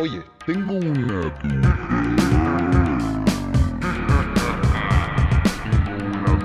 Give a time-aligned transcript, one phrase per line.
[0.00, 1.22] Oye, tengo una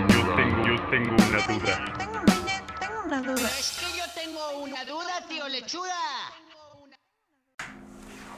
[0.09, 1.95] Yo tengo, yo tengo una duda.
[1.99, 2.35] Tengo una,
[2.79, 3.47] tengo una duda.
[3.59, 5.93] Es que yo tengo una duda, tío Lechuga.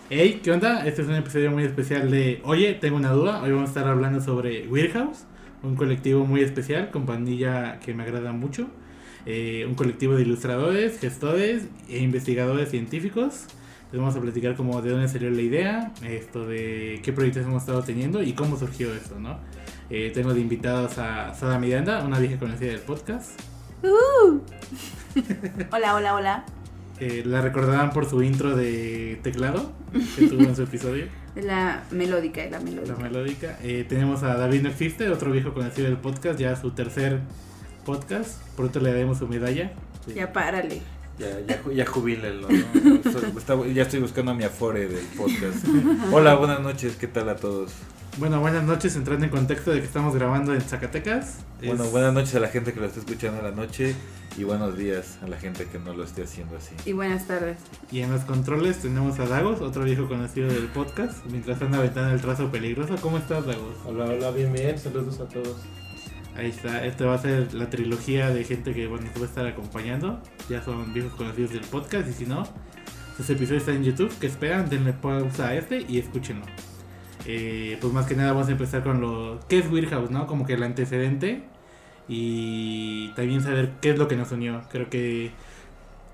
[0.10, 0.86] Hey, ¿qué onda?
[0.86, 3.42] Este es un episodio muy especial de Oye, tengo una duda.
[3.42, 5.24] Hoy vamos a estar hablando sobre Weirdhouse,
[5.64, 8.68] un colectivo muy especial con pandilla que me agrada mucho.
[9.26, 13.48] Eh, un colectivo de ilustradores, gestores e investigadores científicos.
[13.92, 17.64] Les vamos a platicar como de dónde salió la idea, esto de qué proyectos hemos
[17.64, 19.38] estado teniendo y cómo surgió esto, ¿no?
[19.90, 23.40] Eh, tengo de invitados a Sada Miranda, una vieja conocida del podcast.
[23.84, 24.40] Uh.
[25.72, 26.46] Hola, hola, hola.
[27.00, 29.72] Eh, la recordarán por su intro de teclado
[30.16, 31.06] que tuvo en su episodio.
[31.36, 32.96] La melódica, la La melódica.
[32.96, 33.60] melódica.
[33.62, 37.20] Eh, tenemos a David No Existe, otro viejo conocido del podcast, ya su tercer
[37.86, 38.42] podcast.
[38.56, 39.74] Pronto le daremos su medalla.
[40.08, 40.14] Sí.
[40.14, 40.82] Ya párale.
[41.18, 42.50] Ya, ya, ju- ya jubílenlo,
[43.74, 45.66] ya estoy buscando a mi afore del podcast.
[46.12, 47.72] Hola, buenas noches, ¿qué tal a todos?
[48.18, 51.38] Bueno, buenas noches, entrando en contexto de que estamos grabando en Zacatecas.
[51.66, 53.96] Bueno, Es- buenas noches a la gente que lo está escuchando en la noche
[54.38, 56.76] y buenos días a la gente que no lo esté haciendo así.
[56.86, 57.60] Y buenas tardes.
[57.92, 62.14] Y en los controles tenemos a Dagos, otro viejo conocido del podcast, mientras anda aventando
[62.14, 62.96] el trazo peligroso.
[63.02, 63.76] ¿Cómo estás, Dagos?
[63.86, 65.56] Hola, hola, bien, bien, saludos a todos.
[66.36, 69.30] Ahí está, esta va a ser la trilogía de gente que bueno, nos va a
[69.30, 70.22] estar acompañando.
[70.50, 72.44] Ya son viejos conocidos del podcast y si no,
[73.16, 74.12] sus episodios están en YouTube.
[74.20, 74.70] que esperan?
[74.70, 76.46] Denle pausa a este y escúchenlo.
[77.26, 79.40] Eh, pues más que nada vamos a empezar con lo...
[79.48, 80.28] ¿Qué es Weirdhouse, no?
[80.28, 81.44] Como que el antecedente
[82.08, 84.62] y también saber qué es lo que nos unió.
[84.70, 85.32] Creo que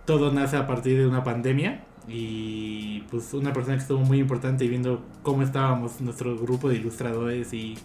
[0.06, 4.68] todo nace a partir de una pandemia y pues una persona que estuvo muy importante
[4.68, 7.78] viendo cómo estábamos nuestro grupo de ilustradores y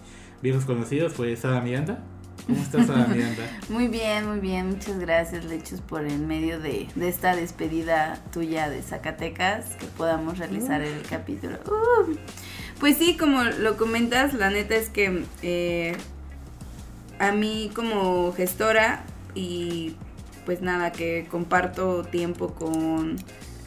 [0.43, 2.05] viejos conocidos fue Sada Miranda.
[2.47, 3.51] ¿Cómo estás, Miranda?
[3.69, 4.69] Muy bien, muy bien.
[4.69, 10.39] Muchas gracias, Lechus, por en medio de, de esta despedida tuya de Zacatecas, que podamos
[10.39, 11.59] realizar el capítulo.
[11.67, 12.15] Uh.
[12.79, 15.97] Pues sí, como lo comentas, la neta es que eh,
[17.19, 19.97] a mí como gestora y
[20.45, 23.17] pues nada, que comparto tiempo con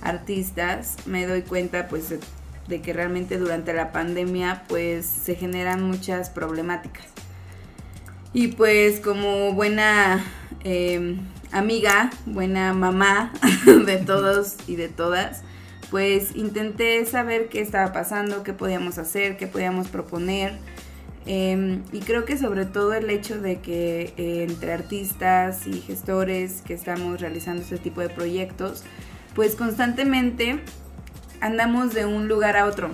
[0.01, 2.19] artistas, me doy cuenta pues de,
[2.69, 7.05] de que realmente durante la pandemia pues se generan muchas problemáticas.
[8.33, 10.23] Y pues como buena
[10.63, 11.17] eh,
[11.51, 13.33] amiga, buena mamá
[13.85, 15.41] de todos y de todas,
[15.89, 20.57] pues intenté saber qué estaba pasando, qué podíamos hacer, qué podíamos proponer.
[21.25, 26.61] Eh, y creo que sobre todo el hecho de que eh, entre artistas y gestores
[26.61, 28.83] que estamos realizando este tipo de proyectos,
[29.35, 30.59] pues constantemente
[31.41, 32.91] andamos de un lugar a otro.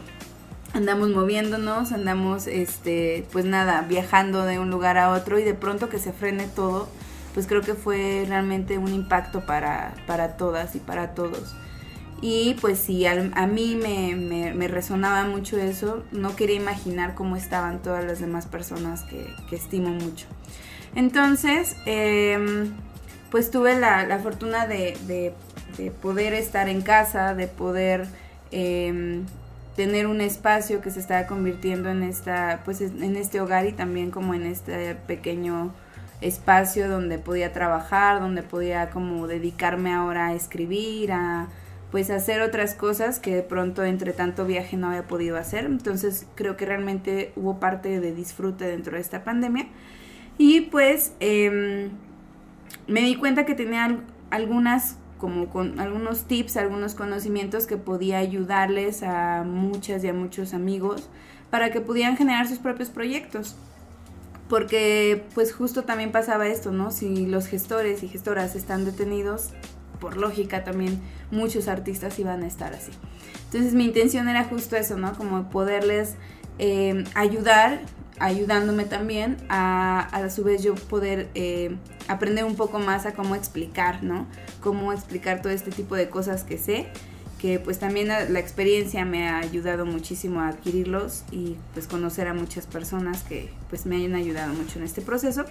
[0.76, 5.88] Andamos moviéndonos, andamos, este, pues nada, viajando de un lugar a otro y de pronto
[5.88, 6.90] que se frene todo,
[7.34, 11.56] pues creo que fue realmente un impacto para, para todas y para todos.
[12.22, 14.16] Y pues sí, a mí me,
[14.54, 19.56] me- resonaba mucho eso, no quería imaginar cómo estaban todas las demás personas que, que
[19.56, 20.26] estimo mucho.
[20.96, 22.72] Entonces, em,
[23.32, 25.34] pues tuve la, la fortuna de, de-
[25.78, 28.08] de poder estar en casa, de poder
[28.52, 29.26] em,
[29.76, 34.10] tener un espacio que se estaba convirtiendo en esta, pues en este hogar y también
[34.12, 35.74] como en este pequeño
[36.22, 41.48] espacio donde podía trabajar, donde podía como dedicarme ahora a escribir, a
[41.92, 45.66] pues hacer otras cosas que de pronto entre tanto viaje no había podido hacer.
[45.66, 49.68] Entonces creo que realmente hubo parte de disfrute dentro de esta pandemia.
[50.38, 51.90] Y pues em,
[52.88, 58.18] me di cuenta que tenía al- algunas como con algunos tips, algunos conocimientos que podía
[58.18, 61.10] ayudarles a muchas y a muchos amigos
[61.50, 63.56] para que pudieran generar sus propios proyectos.
[64.50, 66.92] Porque pues justo también pasaba esto, ¿no?
[66.92, 69.52] Si los gestores y gestoras están detenidos,
[70.00, 72.92] por lógica también muchos artistas iban a estar así.
[73.46, 75.14] Entonces mi intención era justo eso, ¿no?
[75.18, 76.16] Como poderles
[76.60, 77.80] eh, ayudar,
[78.20, 81.76] ayudándome también a a su vez yo poder eh,
[82.08, 84.28] aprender un poco más a cómo explicar, ¿no?
[84.62, 86.88] Cómo explicar todo este tipo de cosas que sé,
[87.46, 92.34] que pues también la, experiencia me ha ayudado muchísimo a adquirirlos y pues conocer a
[92.34, 95.46] muchas personas que pues me hayan ayudado mucho en este proceso.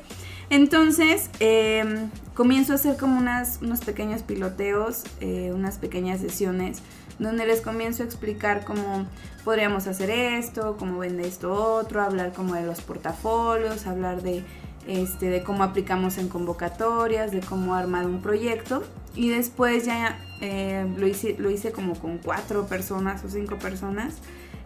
[0.50, 6.82] Entonces, eh, comienzo a hacer como unas, unos pequeños piloteos, eh, unas pequeñas sesiones,
[7.20, 9.06] donde les comienzo a explicar cómo
[9.44, 14.42] podríamos hacer esto, cómo vende esto otro, hablar como de los portafolios, hablar de,
[14.88, 18.82] este, de cómo aplicamos en convocatorias, de cómo armar un proyecto.
[19.16, 24.14] Y después ya eh, lo, hice, lo hice como con cuatro personas o cinco personas,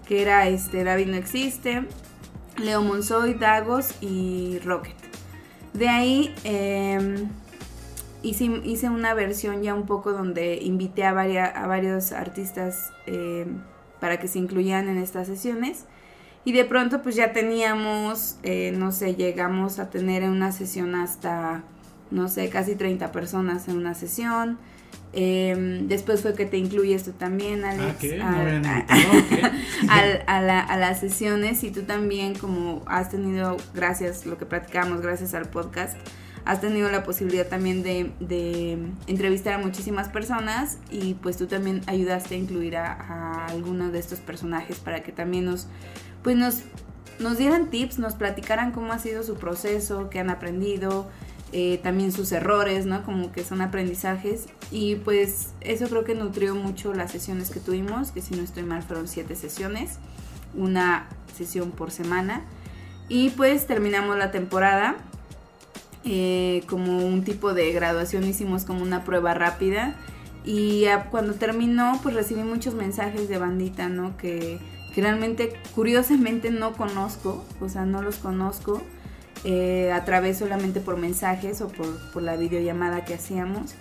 [0.07, 1.85] que era este, David No Existe,
[2.57, 4.97] Leo Monzoy, Dagos y Rocket.
[5.75, 7.27] De ahí eh,
[8.23, 13.47] hice, hice una versión ya un poco donde invité a, varia- a varios artistas eh,
[14.01, 15.85] para que se incluyeran en estas sesiones.
[16.45, 20.95] Y de pronto pues ya teníamos, eh, no sé, llegamos a tener en una sesión
[20.95, 21.63] hasta,
[22.11, 24.59] no sé, casi 30 personas en una sesión.
[25.15, 28.19] Eh, después fue que te incluyes tú también, Alex, Ah, ¿qué?
[28.19, 33.57] ¿No al- habían a- a, la- a las sesiones y tú también como has tenido,
[33.75, 35.97] gracias, lo que platicamos, gracias al podcast,
[36.45, 41.81] has tenido la posibilidad también de, de entrevistar a muchísimas personas y pues tú también
[41.87, 45.67] ayudaste a incluir a, a algunos de estos personajes para que también nos,
[46.23, 46.63] pues nos,
[47.19, 51.09] nos dieran tips, nos platicaran cómo ha sido su proceso, qué han aprendido,
[51.53, 53.03] eh, también sus errores, ¿no?
[53.05, 58.11] Como que son aprendizajes y pues eso creo que nutrió mucho las sesiones que tuvimos,
[58.11, 59.99] que si no estoy mal fueron siete sesiones,
[60.55, 62.43] una sesión por semana
[63.09, 64.97] y pues terminamos la temporada
[66.05, 69.95] eh, como un tipo de graduación hicimos como una prueba rápida
[70.45, 74.19] y cuando terminó pues recibí muchos mensajes de bandita, ¿no?
[74.19, 74.59] Que,
[74.95, 78.83] que realmente curiosamente no conozco, o sea, no los conozco
[79.45, 83.75] eh, a través solamente por mensajes o por, por la videollamada que hacíamos.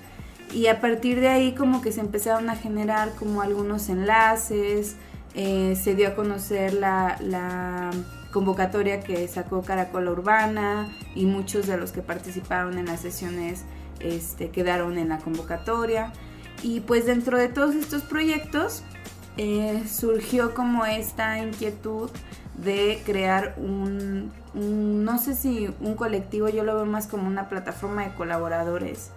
[0.54, 4.96] Y a partir de ahí como que se empezaron a generar como algunos enlaces,
[5.36, 7.92] eh, se dio a conocer la, la
[8.32, 13.66] convocatoria que sacó Caracola Urbana y muchos de los que participaron en las sesiones
[14.00, 16.14] este, quedaron en la convocatoria.
[16.64, 18.84] Y pues dentro de todos estos proyectos
[19.38, 22.10] eh, surgió como esta inquietud
[22.58, 27.50] de crear un, un, no sé si un colectivo, yo lo veo más como una
[27.50, 29.12] plataforma de colaboradores,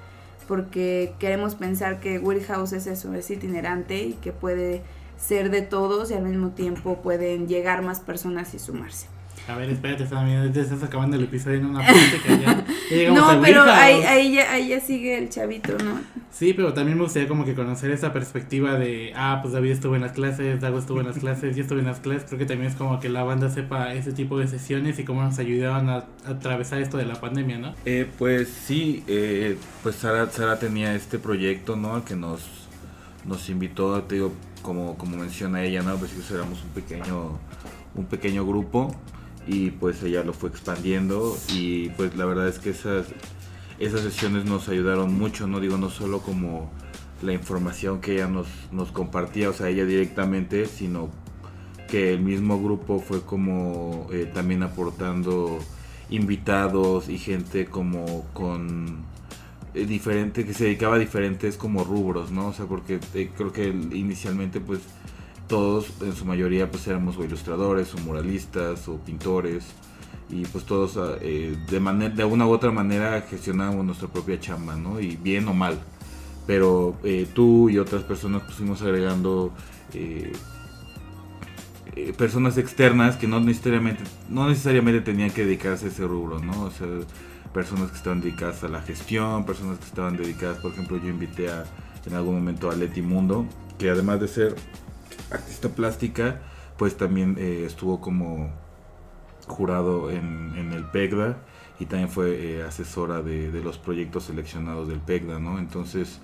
[0.46, 4.82] porque queremos pensar que Warehouse es eso, es itinerante y que puede
[5.16, 9.06] ser de todos y al mismo tiempo pueden llegar más personas y sumarse.
[9.50, 12.96] A ver, espérate, también te estás acabando el episodio en una parte que ya, ya
[12.96, 16.00] llegamos No, a pero ahí, ahí, ya, ahí ya sigue el chavito, ¿no?
[16.30, 19.96] Sí, pero también me gustaría como que conocer esa perspectiva de, ah, pues David estuvo
[19.96, 22.26] en las clases, Dago estuvo en las clases, yo estuve en las clases.
[22.28, 25.22] Creo que también es como que la banda sepa ese tipo de sesiones y cómo
[25.22, 27.74] nos ayudaban a, a atravesar esto de la pandemia, ¿no?
[27.84, 31.96] Eh, pues sí, eh, pues Sara, Sara tenía este proyecto, ¿no?
[31.96, 32.42] Al que nos,
[33.26, 34.32] nos invitó, te digo,
[34.62, 35.96] como, como menciona ella, ¿no?
[35.96, 37.38] Pues que éramos un pequeño,
[37.96, 38.94] un pequeño grupo
[39.50, 43.06] y pues ella lo fue expandiendo y pues la verdad es que esas,
[43.80, 46.70] esas sesiones nos ayudaron mucho, no digo, no solo como
[47.20, 51.10] la información que ella nos, nos compartía, o sea, ella directamente, sino
[51.88, 55.58] que el mismo grupo fue como eh, también aportando
[56.10, 59.04] invitados y gente como con
[59.74, 62.48] eh, diferente que se dedicaba a diferentes como rubros, ¿no?
[62.48, 64.80] O sea, porque eh, creo que inicialmente pues
[65.50, 69.66] todos en su mayoría pues éramos o ilustradores o muralistas o pintores
[70.30, 74.76] y pues todos eh, de manera de una u otra manera gestionábamos nuestra propia chamba,
[74.76, 75.00] ¿no?
[75.00, 75.78] Y bien o mal.
[76.46, 79.52] Pero eh, tú y otras personas pues fuimos agregando
[79.92, 80.32] eh,
[81.96, 86.62] eh, personas externas que no necesariamente no necesariamente tenían que dedicarse a ese rubro, ¿no?
[86.62, 86.86] O sea,
[87.52, 91.50] personas que estaban dedicadas a la gestión, personas que estaban dedicadas, por ejemplo, yo invité
[91.50, 91.64] a,
[92.06, 93.44] en algún momento a Leti Mundo,
[93.78, 94.54] que además de ser
[95.30, 96.40] artista plástica,
[96.76, 98.50] pues también eh, estuvo como
[99.46, 101.38] jurado en, el PEGDA
[101.78, 105.58] y también fue eh, asesora de, los proyectos seleccionados del PEGDA, ¿no?
[105.58, 106.20] Entonces,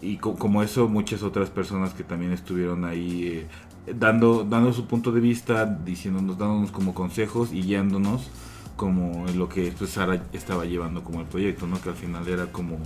[0.00, 3.46] y co- como eso, muchas otras personas que también estuvieron ahí
[3.86, 8.28] eh, dando, dando su punto de vista, diciéndonos, dándonos como consejos y guiándonos
[8.76, 11.80] como en lo que pues, Sara estaba llevando como el proyecto, ¿no?
[11.80, 12.78] Que al final era como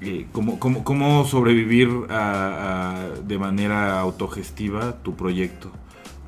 [0.00, 5.70] eh, cómo, cómo- sobrevivir a- a- de manera autogestiva tu proyecto,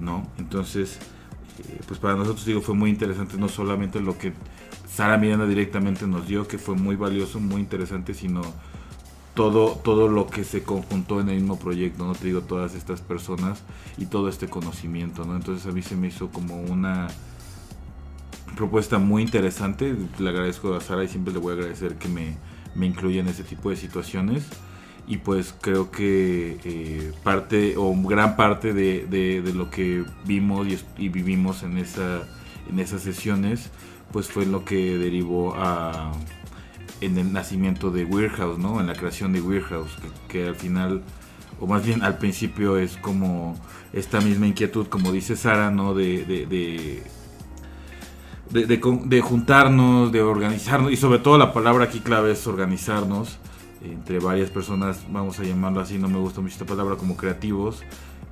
[0.01, 0.29] ¿no?
[0.39, 0.99] Entonces,
[1.61, 4.33] eh, pues para nosotros digo, fue muy interesante no solamente lo que
[4.89, 8.43] Sara Miranda directamente nos dio, que fue muy valioso, muy interesante, sino
[9.35, 12.15] todo, todo lo que se conjuntó en el mismo proyecto, ¿no?
[12.15, 13.63] Te digo, todas estas personas
[13.99, 15.37] y todo este conocimiento, ¿no?
[15.37, 17.09] Entonces a mí se me hizo como una
[18.57, 19.95] propuesta muy interesante.
[20.19, 22.37] Le agradezco a Sara y siempre le voy a agradecer que me,
[22.75, 24.45] me incluya en ese tipo de situaciones.
[25.07, 31.09] Y pues creo que eh, parte o gran parte de, de- lo que vimos y,
[31.09, 32.23] vivimos en, esa,
[32.71, 33.71] en esas sesiones,
[34.13, 36.13] pues fue lo que derivó a,
[37.01, 38.81] en el nacimiento de Warehouse, ¿no?
[38.81, 39.91] En la creación de Warehouse,
[40.29, 41.03] que, que al final,
[41.61, 43.57] o más bien al principio es como
[43.93, 45.95] esta misma inquietud, como dice Sara, ¿no?
[45.95, 46.25] De,
[48.53, 53.39] de, de juntarnos, de organizarnos, y sobre todo la palabra aquí clave es organizarnos
[53.85, 57.83] entre varias personas, vamos a llamarlo así, no me gusta mucho esta palabra, como creativos,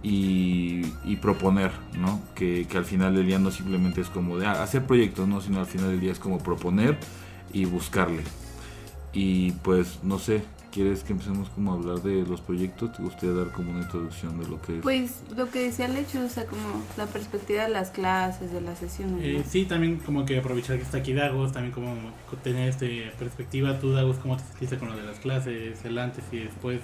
[0.02, 2.20] y, y proponer, ¿no?
[2.34, 5.40] Que, que al final del día no simplemente es como de ah, hacer proyectos, ¿no?
[5.40, 6.98] Sino al final del día es como proponer
[7.52, 8.22] y buscarle.
[9.12, 12.92] Y pues no sé, ¿quieres que empecemos como a hablar de los proyectos?
[12.92, 14.82] ¿Te gustaría dar como una introducción de lo que es?
[14.82, 18.78] Pues lo que decía Lecho, o sea, como la perspectiva de las clases, de las
[18.78, 19.22] sesiones.
[19.22, 19.44] Eh, ¿no?
[19.44, 21.94] sí, también como que aprovechar que está aquí Dagos, también como
[22.42, 26.24] tener este perspectiva, tú Dagos, cómo te sentiste con lo de las clases, el antes
[26.32, 26.80] y después.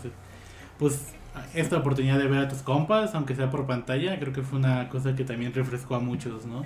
[0.78, 1.14] Pues
[1.55, 4.88] esta oportunidad de ver a tus compas, aunque sea por pantalla, creo que fue una
[4.88, 6.64] cosa que también refrescó a muchos, ¿no?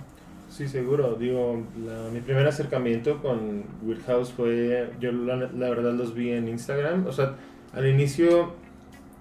[0.61, 1.14] Sí, seguro.
[1.14, 6.33] Digo, la- mi primer acercamiento con Weird House fue, yo la, la verdad los vi
[6.33, 7.07] en Instagram.
[7.07, 7.35] O sea,
[7.73, 8.52] al inicio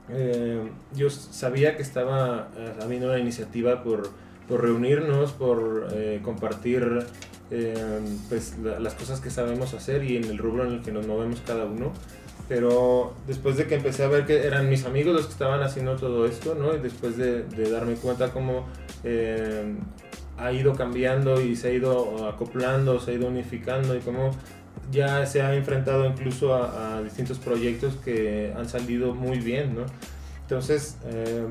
[0.10, 4.10] eh, yo sabía que estaba eh, habiendo una iniciativa por,
[4.50, 7.06] por reunirnos, por eh, compartir
[7.52, 7.74] eh,
[8.28, 11.08] pues, la- las cosas que sabemos hacer y en el rubro en el que nos
[11.08, 11.94] movemos cada uno.
[12.50, 15.96] Pero después de que empecé a ver que eran mis amigos los que estaban haciendo
[15.96, 16.76] todo esto, ¿no?
[16.76, 18.66] Y después de, de darme cuenta cómo
[19.06, 19.76] eh,
[20.42, 24.32] ha ido cambiando y se ha ido acoplando, se ha ido unificando y cómo
[24.92, 29.82] ya se ha enfrentado incluso a, a distintos proyectos que han salido muy bien, ¿no?
[30.42, 31.46] Entonces, eh,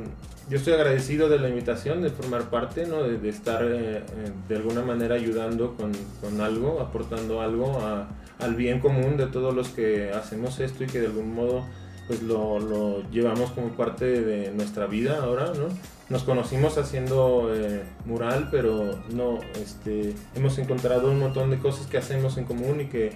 [0.51, 3.03] yo estoy agradecido de la invitación, de formar parte, ¿no?
[3.05, 4.03] De, de estar eh, eh,
[4.49, 8.09] de alguna manera ayudando con, con algo, aportando algo a-
[8.41, 11.65] al bien común de todos los que hacemos esto y que de algún modo
[12.09, 15.69] pues lo, lo llevamos como parte de nuestra vida ahora, ¿no?
[16.09, 21.99] Nos conocimos haciendo eh, mural, pero no, este, hemos encontrado un montón de cosas que
[21.99, 23.13] hacemos en común y que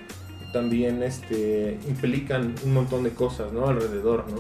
[0.53, 3.67] también este, implican un montón de cosas, ¿no?
[3.67, 4.37] Alrededor, ¿no?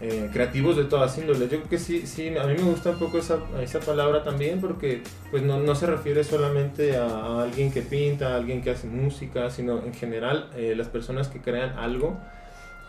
[0.00, 1.50] Eh, creativos de todas índoles.
[1.50, 4.60] Yo creo que sí, sí, a mí me gusta un poco esa, esa palabra también
[4.60, 5.02] porque
[5.32, 8.86] pues no, no se refiere solamente a, a alguien que pinta, a alguien que hace
[8.86, 12.16] música, sino en general eh, las personas que crean algo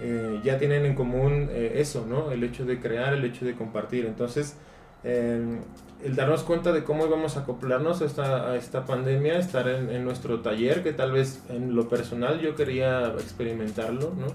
[0.01, 2.32] eh, ya tienen en común eh, eso, ¿no?
[2.32, 4.06] El hecho de crear, el hecho de compartir.
[4.06, 4.56] Entonces,
[5.03, 5.60] eh,
[6.03, 9.89] el darnos cuenta de cómo íbamos a acoplarnos a esta, a esta pandemia, estar en,
[9.89, 14.27] en nuestro taller, que tal vez en lo personal yo quería experimentarlo, ¿no?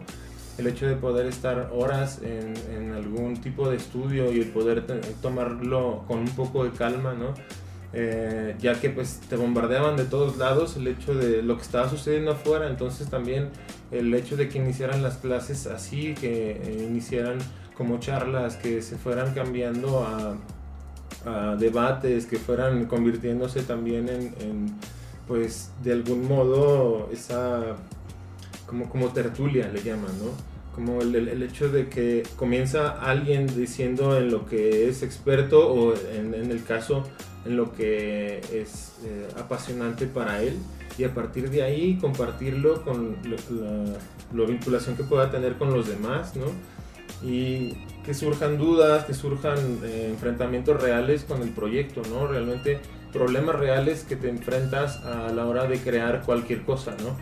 [0.56, 4.84] El hecho de poder estar horas en, en algún tipo de estudio y el poder
[5.20, 7.34] tomarlo con un poco de calma, ¿no?
[7.96, 11.88] Eh, ya que pues te bombardeaban de todos lados el hecho de lo que estaba
[11.88, 13.50] sucediendo afuera, entonces también
[13.92, 17.38] el hecho de que iniciaran las clases así, que eh, iniciaran
[17.76, 20.36] como charlas, que se fueran cambiando a,
[21.58, 24.74] debates, que fueran convirtiéndose también en,
[25.26, 27.76] pues de algún modo esa
[28.66, 30.32] como, como tertulia le llaman, ¿no?
[30.74, 35.94] Como el, el- hecho de que comienza alguien diciendo en lo que es experto o
[35.94, 37.04] en el caso
[37.44, 40.58] en lo que es eh, apasionante para él
[40.96, 43.16] y a partir de ahí compartirlo con
[44.32, 46.46] la vinculación que pueda tener con los demás, ¿no?
[47.26, 47.74] Y
[48.04, 52.26] que surjan dudas, que surjan eh, enfrentamientos reales con el proyecto, ¿no?
[52.26, 52.80] Realmente
[53.12, 57.16] problemas reales que te enfrentas a la hora de crear cualquier cosa, ¿no?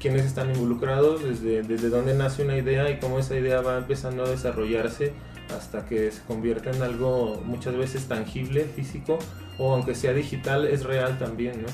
[0.00, 4.24] quiénes están involucrados, desde, desde dónde nace una idea y cómo esa idea va empezando
[4.24, 5.12] a desarrollarse
[5.56, 9.18] hasta que se convierte en algo muchas veces tangible, físico,
[9.58, 11.68] o aunque sea digital, es real también, ¿no?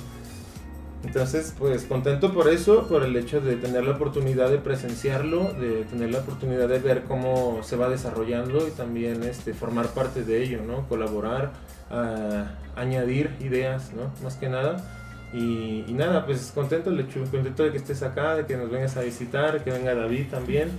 [1.04, 5.84] Entonces, pues contento por eso, por el hecho de tener la oportunidad de presenciarlo, de
[5.84, 10.44] tener la oportunidad de ver cómo se va desarrollando y también este, formar parte de
[10.44, 10.88] ello, ¿no?
[10.88, 11.52] Colaborar,
[11.90, 14.12] ah, añadir ideas, ¿no?
[14.22, 15.01] Más que nada.
[15.32, 18.96] Y, y nada, pues contento, Lechu, contento de que estés acá, de que nos vengas
[18.98, 20.70] a visitar, que venga David también.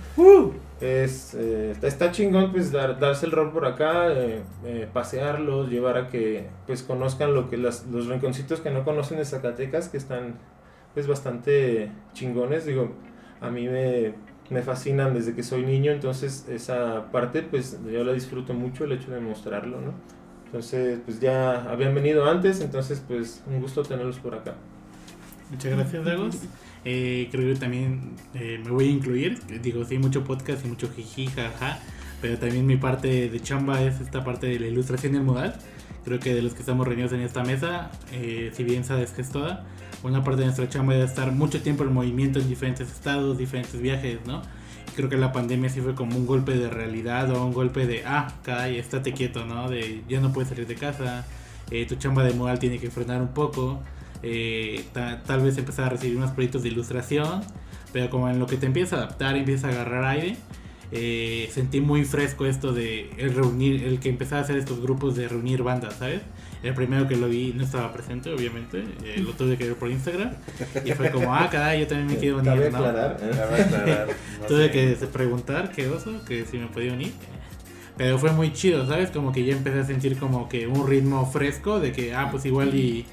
[0.80, 5.70] Es, eh, está, está chingón pues dar, darse el rol por acá, eh, eh, pasearlos,
[5.70, 9.88] llevar a que pues conozcan lo que las, los rinconcitos que no conocen de Zacatecas,
[9.88, 10.34] que están
[10.94, 12.92] pues bastante chingones, digo,
[13.40, 14.14] a mí me,
[14.50, 18.92] me fascinan desde que soy niño, entonces esa parte pues yo la disfruto mucho, el
[18.92, 19.94] hecho de mostrarlo, ¿no?
[20.54, 24.54] Entonces pues ya habían venido antes, entonces pues un gusto tenerlos por acá.
[25.50, 26.36] Muchas gracias, Dagos.
[26.84, 29.40] Eh, creo que también eh, me voy a incluir.
[29.60, 31.80] Digo, sí, mucho podcast y mucho jiji, jaja.
[32.22, 35.56] Pero también mi parte de chamba es esta parte de la ilustración y el modal.
[36.04, 39.22] Creo que de los que estamos reunidos en esta mesa, eh, si bien sabes que
[39.22, 39.66] es toda,
[40.04, 43.80] una parte de nuestra chamba es estar mucho tiempo en movimiento en diferentes estados, diferentes
[43.80, 44.42] viajes, ¿no?
[44.96, 48.04] Creo que la pandemia sí fue como un golpe de realidad o un golpe de,
[48.06, 49.68] ah, caray, estate quieto, ¿no?
[49.68, 51.26] De ya no puedes salir de casa,
[51.70, 53.80] eh, tu chamba de modal tiene que frenar un poco
[54.22, 57.42] eh, ta- tal vez empezar a recibir unos proyectos de ilustración,
[57.92, 60.36] pero como en lo que te empieza a adaptar, empieza a agarrar aire,
[60.92, 65.16] eh, sentí muy fresco esto de el reunir, el que empezaba a hacer estos grupos
[65.16, 66.20] de reunir bandas, ¿sabes?
[66.64, 69.90] El primero que lo vi no estaba presente, obviamente, eh, lo tuve que ver por
[69.90, 70.32] Instagram
[70.82, 72.78] y fue como, ah, caray, yo también me quiero unir, Cabe ¿no?
[72.78, 73.16] aclarar.
[73.18, 74.08] Cabe aclarar,
[74.40, 77.12] no Tuve que preguntar, qué oso, que si me podía unir.
[77.98, 79.10] Pero fue muy chido, ¿sabes?
[79.10, 82.46] Como que ya empecé a sentir como que un ritmo fresco de que, ah, pues
[82.46, 83.04] igual y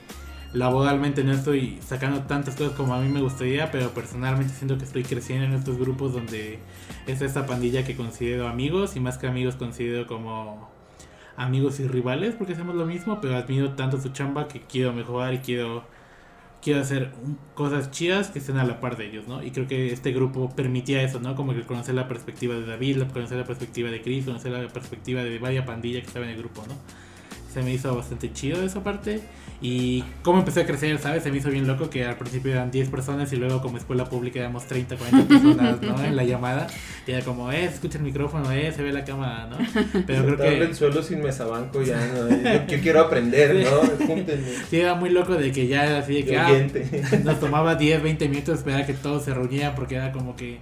[0.54, 4.86] laboralmente no estoy sacando tantas cosas como a mí me gustaría, pero personalmente siento que
[4.86, 6.60] estoy creciendo en estos grupos donde
[7.06, 10.71] es esta pandilla que considero amigos y más que amigos considero como
[11.44, 15.34] amigos y rivales porque hacemos lo mismo, pero admiro tanto su chamba que quiero mejorar
[15.34, 15.84] y quiero
[16.62, 17.12] quiero hacer
[17.56, 19.44] cosas chidas que estén a la par de ellos, ¿no?
[19.44, 21.36] Y creo que este grupo permitía eso, ¿no?
[21.36, 25.24] Como que conocer la perspectiva de David, conocer la perspectiva de Chris, conocer la perspectiva
[25.24, 26.76] de varias pandillas que estaba en el grupo, ¿no?
[27.52, 29.22] Se me hizo bastante chido esa parte.
[29.64, 31.22] Y cómo empecé a crecer, ¿sabes?
[31.22, 34.06] Se me hizo bien loco que al principio eran 10 personas y luego como escuela
[34.06, 36.04] pública éramos 30, 40 personas, ¿no?
[36.04, 36.66] En la llamada.
[37.06, 39.58] Y era como, eh, escucha el micrófono, eh, se ve la cámara, ¿no?
[40.08, 40.74] Pero creo en el que...
[40.76, 42.30] suelo sin mesabanco ya, ¿no?
[42.30, 44.06] Yo, yo quiero aprender, ¿no?
[44.08, 44.48] Júntenme.
[44.70, 46.38] Sí, era muy loco de que ya era así de que...
[46.38, 46.50] Ah.
[47.24, 50.58] Nos tomaba 10, 20 minutos esperar a que todos se reunieran porque era como que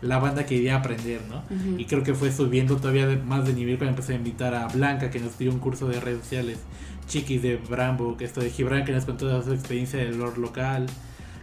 [0.00, 1.42] la banda quería aprender, ¿no?
[1.78, 4.68] Y creo que fue subiendo todavía de- más de nivel cuando empecé a invitar a
[4.68, 6.58] Blanca que nos dio un curso de redes sociales,
[7.06, 10.38] Chiquis de Brambo, que esto de Gibran que nos contó toda su experiencia del lore
[10.40, 10.86] local.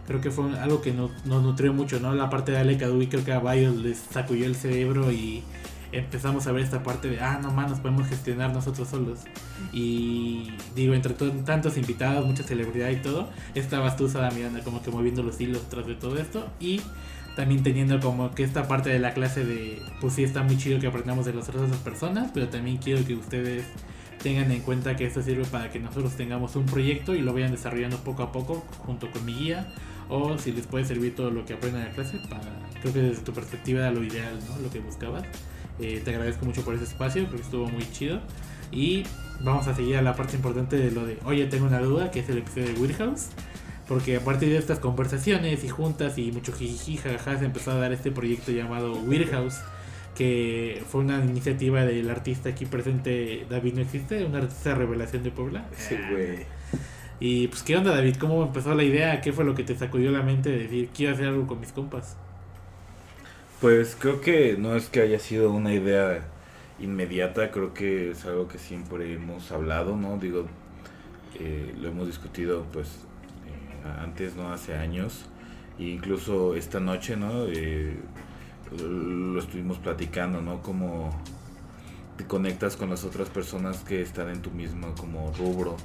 [0.06, 2.12] Creo que fue algo que nos, nutrió mucho, ¿no?
[2.14, 5.42] La parte de Ale Cadu y creo que a varios les sacudió el cerebro y
[5.92, 9.20] empezamos a ver esta parte de, ah, no más, nos podemos gestionar nosotros solos.
[9.72, 14.82] Y digo, entre to- tantos invitados, mucha celebridad y todo, estabas tú, Sara Miranda, como
[14.82, 16.48] que moviendo los hilos tras de todo esto.
[16.58, 16.80] Y
[17.36, 20.80] también teniendo como que esta parte de la clase de, pues sí está muy chido
[20.80, 23.64] que aprendamos de las otras personas, pero también quiero que ustedes
[24.22, 27.50] tengan en cuenta que esto sirve para que nosotros tengamos un proyecto y lo vayan
[27.50, 29.66] desarrollando poco a poco junto con mi guía
[30.08, 32.50] o si les puede servir todo lo que aprendan en la clase para
[32.80, 34.62] creo que desde tu perspectiva era lo ideal ¿no?
[34.62, 35.24] lo que buscabas
[35.80, 38.20] Eh, te agradezco mucho por ese espacio creo que estuvo muy chido
[38.70, 39.04] y
[39.40, 42.20] vamos a seguir a la parte importante de lo de oye tengo una duda que
[42.20, 43.28] es el episodio de Weirdhouse
[43.88, 47.76] porque a partir de estas conversaciones y juntas y mucho jiji jajaja se empezó a
[47.76, 49.60] dar este proyecto llamado Weirdhouse
[50.14, 55.30] que fue una iniciativa del artista aquí presente David no existe un artista revelación de
[55.30, 56.46] Puebla Sí, güey.
[57.20, 58.16] y pues, ¿qué onda, David?
[58.16, 59.20] ¿Cómo empezó la idea?
[59.20, 61.72] ¿Qué fue lo que te sacudió la mente de decir, quiero hacer algo con mis
[61.72, 62.16] compas?
[63.60, 66.24] Pues creo que no es que haya sido una idea
[66.80, 70.18] inmediata, creo que es algo que siempre hemos hablado, ¿no?
[70.18, 70.46] Digo,
[71.38, 74.52] eh, lo hemos discutido pues eh, antes, ¿no?
[74.52, 75.26] Hace años,
[75.78, 77.46] e incluso esta noche, ¿no?
[77.46, 77.96] Eh,
[78.78, 80.62] lo estuvimos platicando, ¿no?
[80.62, 81.10] Como
[82.16, 85.76] te conectas con las otras personas que están en tu mismo como rubro,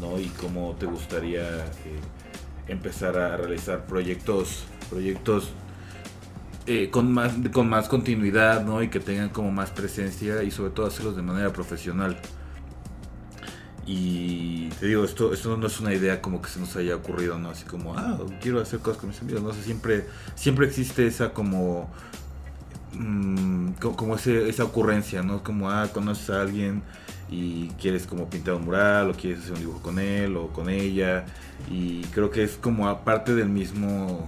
[0.00, 0.18] ¿no?
[0.18, 2.00] Y cómo te gustaría eh,
[2.66, 5.50] empezar a realizar proyectos, proyectos
[6.66, 8.82] eh, con más con más continuidad, ¿no?
[8.82, 12.18] Y que tengan como más presencia y sobre todo hacerlos de manera profesional.
[13.86, 17.38] Y te digo, esto, esto no es una idea como que se nos haya ocurrido,
[17.38, 17.48] ¿no?
[17.48, 21.32] Así como, ah, quiero hacer cosas con mis amigos, no sé, siempre, siempre existe esa
[21.32, 21.90] como,
[22.98, 25.42] mm, co- como ese, esa ocurrencia, ¿no?
[25.44, 26.82] Como, ah, conoces a alguien
[27.30, 30.70] y quieres como pintar un mural o quieres hacer un dibujo con él o con
[30.70, 31.26] ella
[31.70, 34.26] y creo que es como aparte del mismo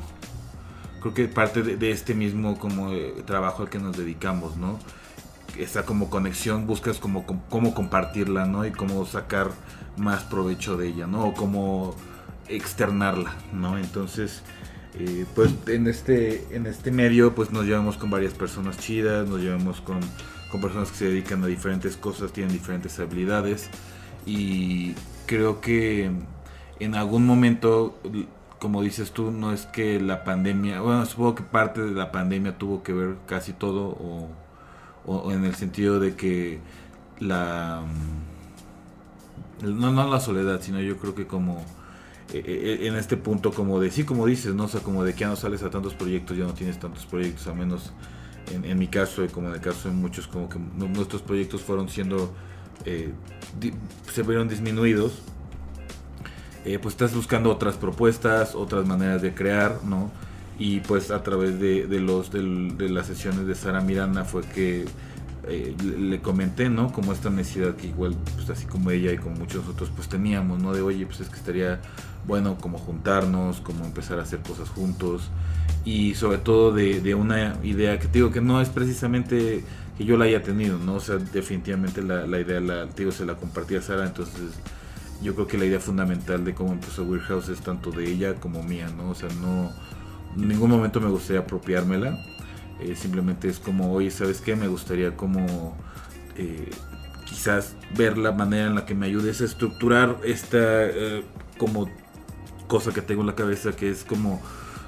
[1.00, 4.78] creo que parte de, este mismo como eh, trabajo al que nos dedicamos, ¿no?
[5.58, 8.66] Esa como conexión buscas como com- cómo compartirla, ¿no?
[8.66, 9.50] Y cómo sacar
[9.96, 11.26] más provecho de ella, ¿no?
[11.28, 11.96] O cómo
[12.48, 13.78] externarla, ¿no?
[13.78, 14.42] Entonces,
[14.94, 19.40] eh, pues en este, en este medio pues nos llevamos con varias personas chidas, nos
[19.40, 20.00] llevamos con,
[20.50, 23.70] con personas que se dedican a diferentes cosas, tienen diferentes habilidades.
[24.26, 24.94] Y
[25.26, 26.10] creo que
[26.80, 27.98] en algún momento
[28.58, 32.58] como dices tú, no es que la pandemia, bueno, supongo que parte de la pandemia
[32.58, 34.28] tuvo que ver casi todo, o,
[35.06, 36.60] o- o en el sentido de que
[37.20, 37.82] la...
[39.62, 41.64] mm, No, no la soledad, sino yo creo que como
[42.32, 44.64] eh, en este punto como de, sí, como dices, ¿no?
[44.64, 47.06] O sea, como de que ya no sales a tantos proyectos, ya no tienes tantos
[47.06, 47.92] proyectos, a menos
[48.52, 51.62] en, mi caso y como en el caso de muchos, como que nu- nuestros proyectos
[51.62, 52.34] fueron siendo,
[52.84, 53.12] eh,
[53.60, 53.72] di-
[54.12, 55.22] se vieron disminuidos
[56.64, 60.10] eh, pues estás buscando otras propuestas, otras maneras de crear, ¿no?
[60.58, 64.42] Y pues a través de, de los del- de las sesiones de Sara Miranda fue
[64.42, 64.84] que
[65.48, 66.92] eh, le, le comenté, ¿no?
[66.92, 70.60] Como esta necesidad que igual, pues así como ella y como muchos otros, pues teníamos,
[70.62, 70.74] ¿no?
[70.74, 71.80] De oye, pues es que estaría
[72.30, 75.30] bueno como juntarnos, como empezar a hacer cosas juntos
[75.84, 79.64] y sobre todo de, de una idea que te digo que no es precisamente
[79.98, 80.94] que yo la haya tenido, ¿no?
[80.94, 84.52] O sea, definitivamente la, la idea, la, te digo, se la compartí a Sara, entonces
[85.20, 88.62] yo creo que la idea fundamental de cómo empezó Weirdhouse es tanto de ella como
[88.62, 89.10] mía, ¿no?
[89.10, 89.72] O sea, no,
[90.36, 92.16] en ningún momento me gustaría apropiármela,
[92.80, 94.54] eh, simplemente es como, oye, ¿sabes qué?
[94.54, 95.76] Me gustaría como
[96.36, 96.70] eh,
[97.26, 101.24] quizás ver la manera en la que me ayudes a estructurar esta eh,
[101.58, 101.90] como
[102.70, 104.40] cosa que tengo en la cabeza que es como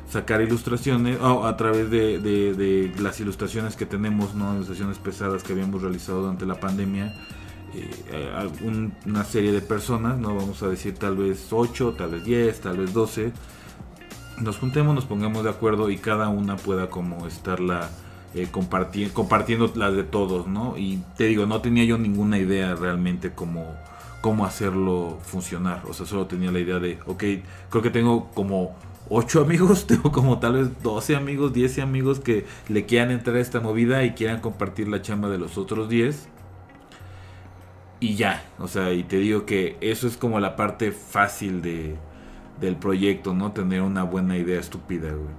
[0.08, 4.54] sacar ilustraciones o a través de, las ilustraciones que tenemos, ¿no?
[4.54, 7.14] ilustraciones pesadas que habíamos realizado durante la pandemia,
[7.74, 12.24] eh, algún- una serie de personas, no vamos a decir tal vez 8, tal vez
[12.24, 13.32] 10, tal vez 12,
[14.40, 17.88] nos juntemos, nos pongamos de acuerdo y cada una pueda como estarla
[18.34, 20.78] eh, comparti- compartiendo las de todos, ¿no?
[20.78, 23.66] Y te digo, no tenía yo ninguna idea realmente cómo,
[24.22, 27.24] cómo hacerlo funcionar, o sea, solo tenía la idea de, ok,
[27.68, 28.74] creo que tengo como
[29.10, 33.40] 8 amigos, tengo como tal vez 12 amigos, 10 amigos que le quieran entrar a
[33.40, 36.28] esta movida y quieran compartir la chamba de los otros 10
[38.02, 41.96] y ya, o sea, y te digo que eso es como la parte fácil de,
[42.60, 43.52] del proyecto, ¿no?
[43.52, 45.34] Tener una buena idea estúpida, güey.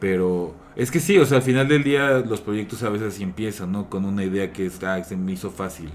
[0.00, 3.24] Pero es que sí, o sea, al final del día los proyectos a veces sí
[3.24, 3.90] empiezan, ¿no?
[3.90, 5.90] Con una idea que es, ah, se me hizo fácil.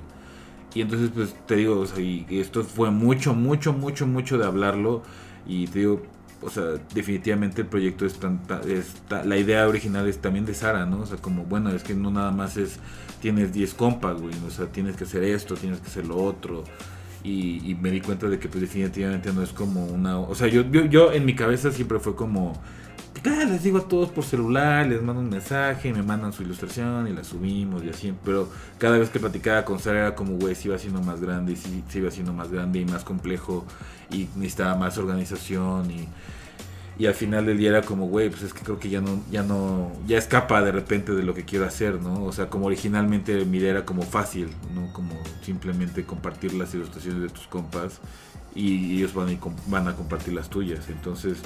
[0.73, 4.45] Y entonces, pues te digo, o sea, y esto fue mucho, mucho, mucho, mucho de
[4.45, 5.03] hablarlo.
[5.45, 6.01] Y te digo,
[6.41, 10.45] o sea, definitivamente el proyecto es tan, ta- es ta- la idea original es también
[10.45, 11.01] de Sara, ¿no?
[11.01, 12.79] O sea, como, bueno, es que no nada más es,
[13.21, 16.63] tienes 10 compas, güey, o sea, tienes que hacer esto, tienes que hacer lo otro.
[17.23, 20.19] Y, y me di cuenta de que pues definitivamente no es como una...
[20.19, 22.61] O sea, yo, yo, yo en mi cabeza siempre fue como...
[23.25, 27.07] "Ah, les digo a todos por celular, les mando un mensaje, me mandan su ilustración
[27.07, 28.13] y la subimos y así.
[28.25, 31.53] Pero cada vez que platicaba con Sara era como, güey, se iba haciendo más grande
[31.53, 33.65] y se iba haciendo más grande y más complejo
[34.11, 36.07] y necesitaba más organización y...
[36.97, 39.23] Y al final del día era como, güey, pues es que creo que ya no,
[39.31, 42.23] ya no, ya escapa de repente de lo que quiero hacer, ¿no?
[42.23, 44.93] O sea, como originalmente mi era como fácil, ¿no?
[44.93, 47.99] Como simplemente compartir las ilustraciones de tus compas
[48.53, 50.87] y ellos van, a, van a compartir las tuyas.
[50.89, 51.39] Entonces,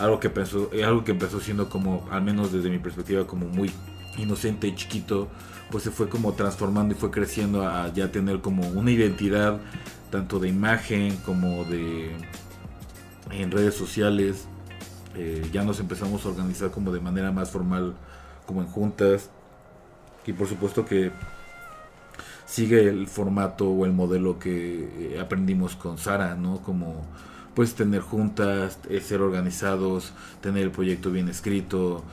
[0.00, 3.46] algo que empezó, eh, algo que empezó siendo como, al menos desde mi perspectiva, como
[3.46, 3.70] muy
[4.18, 5.28] inocente y chiquito,
[5.70, 9.58] pues se fue como transformando y fue creciendo a ya tener como una identidad
[10.10, 12.10] tanto de imagen como de
[13.30, 14.46] en redes sociales.
[15.14, 17.94] Eh, ya nos empezamos a organizar como de manera más formal,
[18.46, 19.30] como en juntas.
[20.26, 21.10] Y por supuesto que
[22.46, 26.58] sigue el formato o el modelo que eh, aprendimos con Sara, ¿no?
[26.62, 27.06] Como
[27.54, 32.04] pues tener juntas, eh, ser organizados, tener el proyecto bien escrito,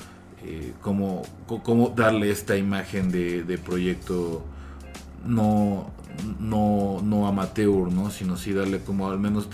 [0.44, 1.24] eh, cómo
[1.96, 4.44] darle esta imagen de, de proyecto
[5.26, 5.92] no,
[6.40, 8.10] no, no amateur, ¿no?
[8.10, 9.48] Sino sí darle como al menos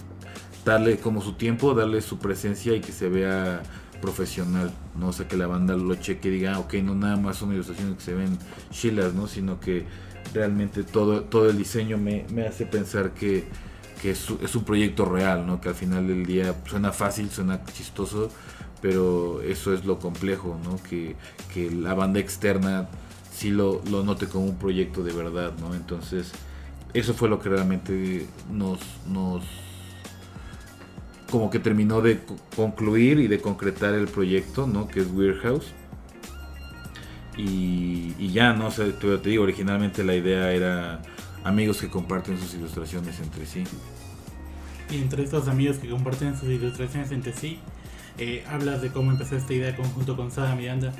[0.63, 3.61] darle como su tiempo, darle su presencia y que se vea
[4.01, 5.09] profesional, ¿no?
[5.09, 7.53] O sea, que la banda lo cheque y diga, ah, ok, no nada más son
[7.53, 8.37] ilustraciones que se ven
[8.71, 9.27] chilas, ¿no?
[9.27, 9.85] Sino que
[10.33, 13.45] realmente todo, todo el diseño me, me hace pensar que,
[14.05, 15.59] que es, un proyecto real, ¿no?
[15.59, 18.29] Que al final del día suena fácil, suena chistoso,
[18.79, 20.77] pero eso es lo complejo, ¿no?
[20.83, 21.15] Que,
[21.51, 22.87] que la banda externa
[23.33, 25.73] sí lo, lo note como un proyecto de verdad, ¿no?
[25.73, 26.33] Entonces,
[26.93, 29.43] eso fue lo que realmente nos, nos
[31.31, 34.87] como que terminó de co- concluir y de concretar el proyecto, ¿no?
[34.87, 35.65] Que es Weird House.
[37.37, 38.67] Y, ya, ¿no?
[38.67, 41.01] O te digo, originalmente la idea era
[41.43, 43.63] amigos que comparten sus ilustraciones entre sí.
[44.89, 47.59] Y entre estos amigos que comparten sus ilustraciones entre sí,
[48.17, 50.93] eh, hablas de cómo empezó esta idea conjunto con Sada Miranda.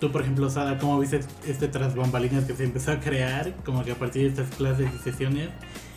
[0.00, 3.54] Tú, por ejemplo, Sada, ¿cómo viste este tras bambalinas que se empezó a crear?
[3.64, 5.48] Como que a partir de estas clases y sesiones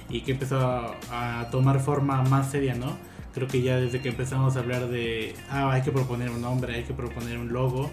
[0.10, 2.98] y que empezó a, a tomar forma más seria, ¿no?
[3.34, 6.74] Creo que ya desde que empezamos a hablar de, ah, hay que proponer un nombre,
[6.74, 7.92] hay que proponer un logo,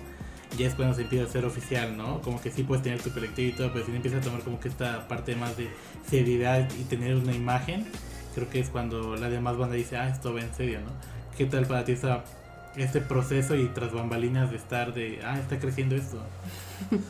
[0.57, 2.21] ya es cuando se empieza a hacer oficial, ¿no?
[2.23, 4.59] Como que sí puedes tener tu colectivo y todo, pero si empieza a tomar como
[4.61, 5.69] que esta parte más de
[6.09, 7.87] seriedad y tener una imagen,
[8.35, 10.91] creo que es cuando la demás banda dice, ah, esto va en serio, ¿no?
[11.37, 12.25] ¿Qué tal para ti esa,
[12.77, 16.19] este proceso y tras bambalinas de estar de, ah, está creciendo esto?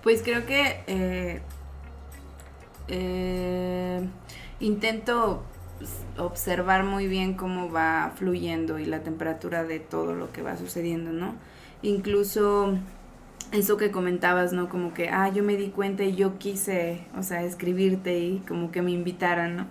[0.00, 1.40] Pues creo que eh,
[2.86, 4.00] eh,
[4.60, 5.42] intento
[6.16, 11.12] observar muy bien cómo va fluyendo y la temperatura de todo lo que va sucediendo,
[11.12, 11.34] ¿no?
[11.82, 12.78] Incluso
[13.52, 14.68] eso que comentabas, ¿no?
[14.68, 18.70] Como que, ah, yo me di cuenta y yo quise, o sea, escribirte y como
[18.70, 19.66] que me invitaran, ¿no?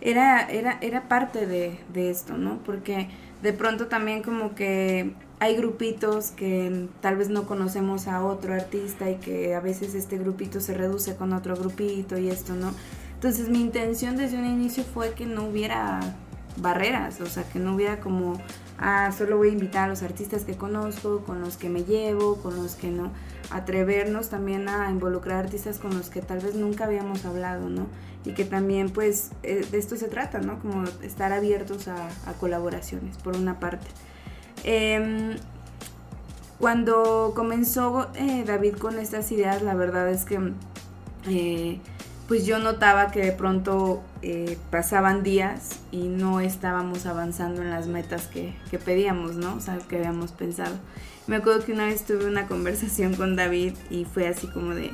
[0.00, 2.58] Era, era, era parte de, de esto, ¿no?
[2.64, 3.08] Porque
[3.42, 9.10] de pronto también como que hay grupitos que tal vez no conocemos a otro artista
[9.10, 12.72] y que a veces este grupito se reduce con otro grupito y esto, ¿no?
[13.14, 16.00] Entonces mi intención desde un inicio fue que no hubiera
[16.56, 18.40] barreras, o sea, que no hubiera como,
[18.78, 22.36] ah, solo voy a invitar a los artistas que conozco, con los que me llevo,
[22.36, 23.10] con los que no,
[23.50, 27.86] atrevernos también a involucrar artistas con los que tal vez nunca habíamos hablado, ¿no?
[28.24, 30.58] Y que también pues eh, de esto se trata, ¿no?
[30.60, 32.08] Como estar abiertos a,
[32.38, 33.86] colaboraciones, por una parte.
[34.64, 35.36] Em,
[36.58, 40.52] cuando comenzó eh, David con estas ideas, la verdad es que
[41.26, 41.80] eh,
[42.28, 44.02] pues yo notaba que de pronto
[44.70, 49.54] pasaban días y no estábamos avanzando en las metas que, que pedíamos, ¿no?
[49.54, 50.76] O sea, que habíamos pensado.
[51.30, 54.90] Me acuerdo que una vez tuve una conversación con David y fue así como de,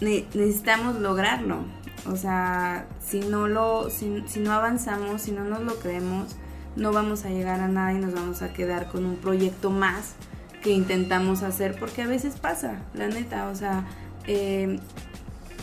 [0.00, 1.58] "Ne- necesitamos lograrlo.
[2.06, 6.36] O sea, si no lo, si, si no avanzamos, si no nos lo creemos,
[6.74, 10.14] no vamos a llegar a nada y nos vamos a quedar con un proyecto más
[10.62, 13.84] que intentamos hacer, porque a veces pasa, la neta, o sea,
[14.26, 14.78] eh,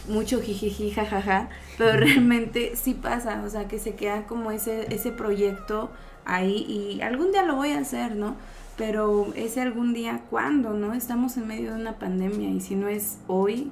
[0.08, 5.12] mucho jijiji, jajaja, pero realmente sí pasa, o sea, que se queda como ese, ese
[5.12, 5.92] proyecto
[6.26, 6.58] ahí
[6.98, 8.36] y algún día lo voy a hacer, ¿no?
[8.78, 10.94] Pero ese algún día, ¿cuándo, no?
[10.94, 13.72] Estamos en medio de una pandemia y si no es hoy,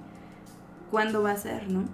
[0.89, 1.85] ¿cuándo va a ser, no?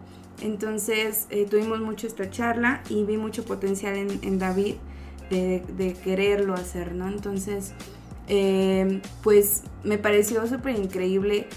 [0.42, 4.76] Entonces eh, tuvimos mucho esta charla y vi mucho potencial en, David
[5.30, 7.10] de, de quererlo hacer, ¿no?
[7.10, 7.74] Entonces,
[8.28, 11.48] eh, pues me pareció súper increíble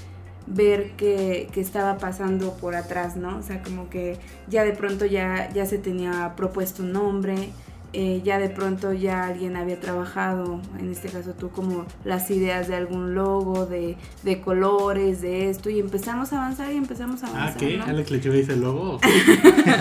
[0.47, 3.39] ver que, que estaba pasando por atrás, ¿no?
[3.39, 7.51] O sea, como que ya de pronto ya, ya se tenía propuesto un nombre,
[7.97, 12.67] eh, ya de pronto ya alguien había trabajado, en este caso tú, como las ideas
[12.67, 17.29] de algún logo, de, de colores, de esto, y empezamos a avanzar y empezamos a
[17.29, 17.55] avanzar.
[17.55, 17.77] Ah, ¿qué?
[17.77, 17.85] ¿no?
[17.85, 18.99] Alex Lechuga dice logo.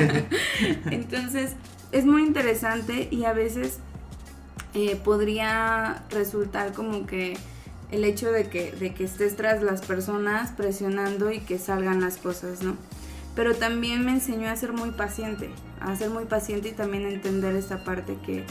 [0.91, 1.54] Entonces,
[1.91, 3.80] es muy interesante y a veces
[4.76, 7.36] eh, podría resultar como que
[7.89, 12.17] el hecho de que, de que estés tras las personas presionando y que salgan las
[12.17, 12.78] cosas, ¿no?
[13.36, 17.10] Pero también me enseñó a ser muy paciente, a ser muy paciente y también a
[17.10, 18.46] entender esta parte que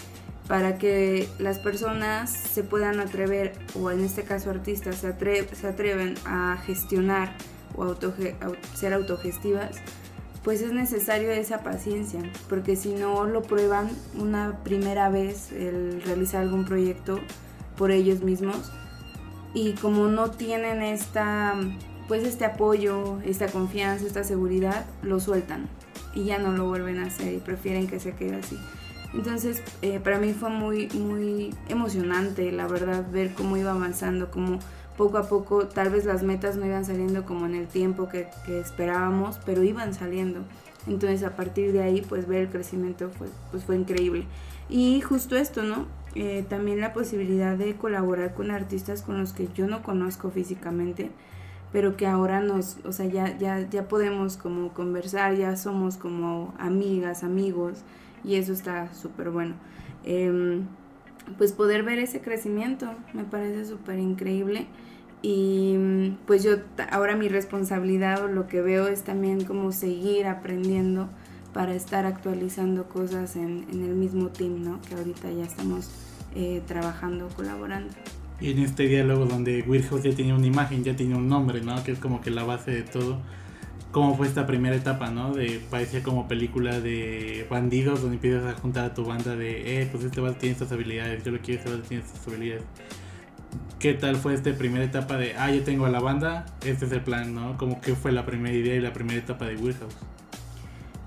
[0.49, 5.69] para que las personas se puedan atrever, o en este caso artistas, se, atre- se
[5.69, 7.33] atreven a gestionar
[7.77, 7.97] o
[8.75, 9.77] ser autogestivas,
[10.43, 16.43] pues es necesario esa paciencia, porque si no lo prueban una primera vez el realizar
[16.43, 17.21] algún proyecto
[17.77, 18.73] por ellos mismos
[19.55, 21.55] y como no tienen esta
[22.13, 25.67] pues este apoyo, esta confianza, esta seguridad, lo sueltan
[26.15, 28.59] y ya no lo vuelven a hacer y prefieren que se quede así.
[29.15, 34.59] Entonces, eh, para mí fue muy, muy emocionante, la verdad, ver cómo iba avanzando, cómo
[34.99, 38.29] poco a poco, tal vez las metas no iban saliendo como en el tiempo que,
[38.47, 40.41] esperábamos, pero iban saliendo.
[40.87, 44.27] Entonces, a partir de ahí, pues ver el crecimiento fue, pues, fue increíble.
[44.69, 45.87] Y justo esto, ¿no?
[46.15, 51.11] Eh, también la posibilidad de colaborar con artistas con los que yo no conozco físicamente,
[51.73, 56.55] pero que ahora nos, o sea, ya, ya, ya podemos como conversar, ya somos como
[56.59, 57.83] amigas, amigos,
[58.25, 59.55] y eso está súper bueno.
[60.05, 60.67] Em,
[61.39, 64.67] pues poder ver ese crecimiento me parece súper increíble
[65.23, 66.57] y mm, pues yo
[66.91, 71.09] ahora mi responsabilidad o lo que veo es también como seguir aprendiendo
[71.53, 74.81] para estar actualizando cosas en, en el mismo team, ¿no?
[74.83, 75.91] Que ahorita ya estamos
[76.35, 77.95] eh, trabajando, colaborando.
[78.43, 81.83] En este diálogo donde Weirhouse ya tenía una imagen, ya tenía un nombre, ¿no?
[81.85, 83.21] Que es como que la base de todo.
[83.93, 85.33] ¿Cómo fue esta primera etapa, no?
[85.33, 89.89] De, parecía como película de bandidos donde empiezas a juntar a tu banda de, eh,
[89.93, 92.65] pues este vato tiene estas habilidades, yo lo quiero, este vato tiene estas habilidades.
[93.79, 96.93] ¿Qué tal fue esta primera etapa de, ah, ya tengo a la banda, este es
[96.93, 97.57] el plan, ¿no?
[97.59, 99.97] Como que fue la primera idea y la primera etapa de Weirhouse.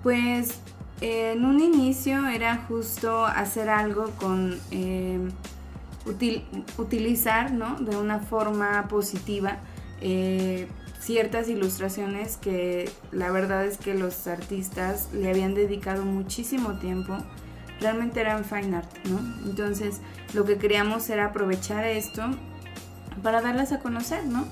[0.03, 0.61] Pues
[1.01, 5.19] en un inicio era justo hacer algo con eh,
[6.05, 6.43] util-
[6.77, 7.75] utilizar, ¿no?
[7.79, 9.57] De una forma positiva
[10.01, 10.67] eh,
[10.99, 17.17] ciertas ilustraciones que la verdad es que los artistas le habían dedicado muchísimo tiempo.
[17.79, 19.19] Realmente eran fine art, ¿no?
[19.45, 20.01] Entonces
[20.33, 22.23] lo que queríamos era aprovechar esto
[23.21, 24.45] para darlas a conocer, ¿no?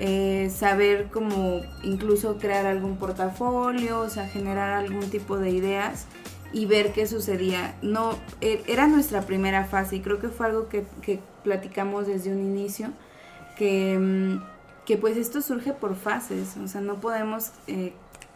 [0.00, 6.06] eh, saber cómo incluso crear algún portafolio, o sea, generar algún tipo de ideas
[6.52, 7.74] y ver qué sucedía.
[7.82, 12.32] No, e- era nuestra primera fase y creo que fue algo que, que platicamos desde
[12.32, 12.90] un inicio,
[13.56, 17.92] que, mm, que pues esto surge por fases, o sea, no podemos eh,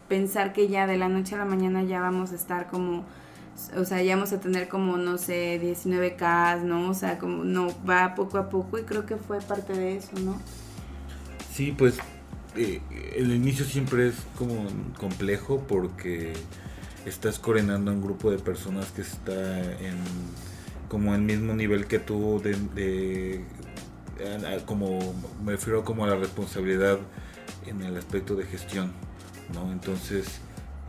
[0.09, 3.05] pensar que ya de la noche a la mañana ya vamos a estar como...
[3.77, 6.89] O sea, ya vamos a tener como, no sé, 19K, ¿no?
[6.89, 10.19] O sea, como, no, va poco a poco y creo que fue parte de eso,
[10.21, 10.41] ¿no?
[11.53, 11.99] Sí, pues
[12.57, 12.81] eh,
[13.15, 14.67] el inicio siempre es como
[14.99, 16.33] complejo porque
[17.07, 19.97] estás coordinando un grupo de personas que está en
[20.89, 23.45] como el mismo nivel que tú de, de-
[24.47, 24.99] a- a- como
[25.45, 26.99] me refiero como a la responsabilidad
[27.67, 28.93] en el aspecto de gestión,
[29.55, 29.73] ¿no?
[29.73, 30.27] Entonces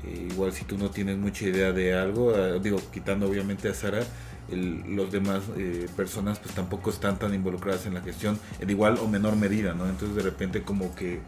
[0.03, 3.73] eh, igual si tú no tienes mucha idea de algo, ah, digo quitando obviamente a
[3.73, 4.03] Sara,
[4.51, 8.97] el- los demás eh, personas pues tampoco están tan involucradas en la gestión en igual
[8.99, 9.87] o menor medida, ¿no?
[9.87, 11.21] Entonces de repente como que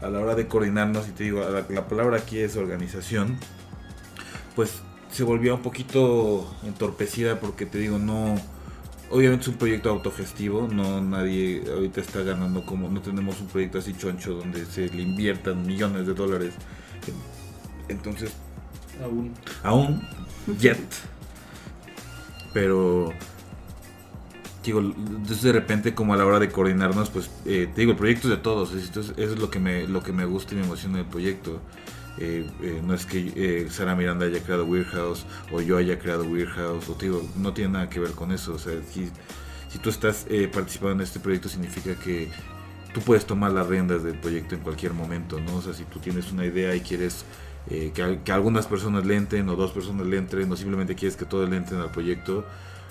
[0.00, 3.36] a la hora de coordinarnos, y te digo, la, la palabra aquí es organización,
[4.60, 8.34] pues se volvió un poquito entorpecida porque te digo, no,
[9.08, 13.78] obviamente es un proyecto autogestivo, no nadie ahorita está ganando como, no tenemos un proyecto
[13.78, 16.52] así choncho donde se le inviertan millones de dólares.
[17.88, 18.32] Entonces
[19.02, 19.32] Aún.
[19.62, 20.02] aún
[20.58, 20.78] yet
[22.52, 23.14] pero
[24.62, 27.96] digo entonces de repente como a la hora de coordinarnos pues eh, te digo el
[27.96, 30.58] proyecto es de todos entonces eso es lo que me lo que me gusta y
[30.58, 31.62] me emociona del proyecto
[32.18, 35.98] eh, eh, no es que eh, Sara Miranda haya creado Weird House o yo haya
[35.98, 38.54] creado Weird House, o te digo, no tiene nada que ver con eso.
[38.54, 39.10] O sea, si,
[39.68, 42.30] si tú estás eh, participando en este proyecto significa que
[42.92, 45.56] tú puedes tomar las riendas del proyecto en cualquier momento, ¿no?
[45.56, 47.24] O sea, si tú tienes una idea y quieres
[47.66, 51.16] eh, que, que algunas personas le entren o dos personas le entren o simplemente quieres
[51.16, 52.46] que todos le entren al proyecto,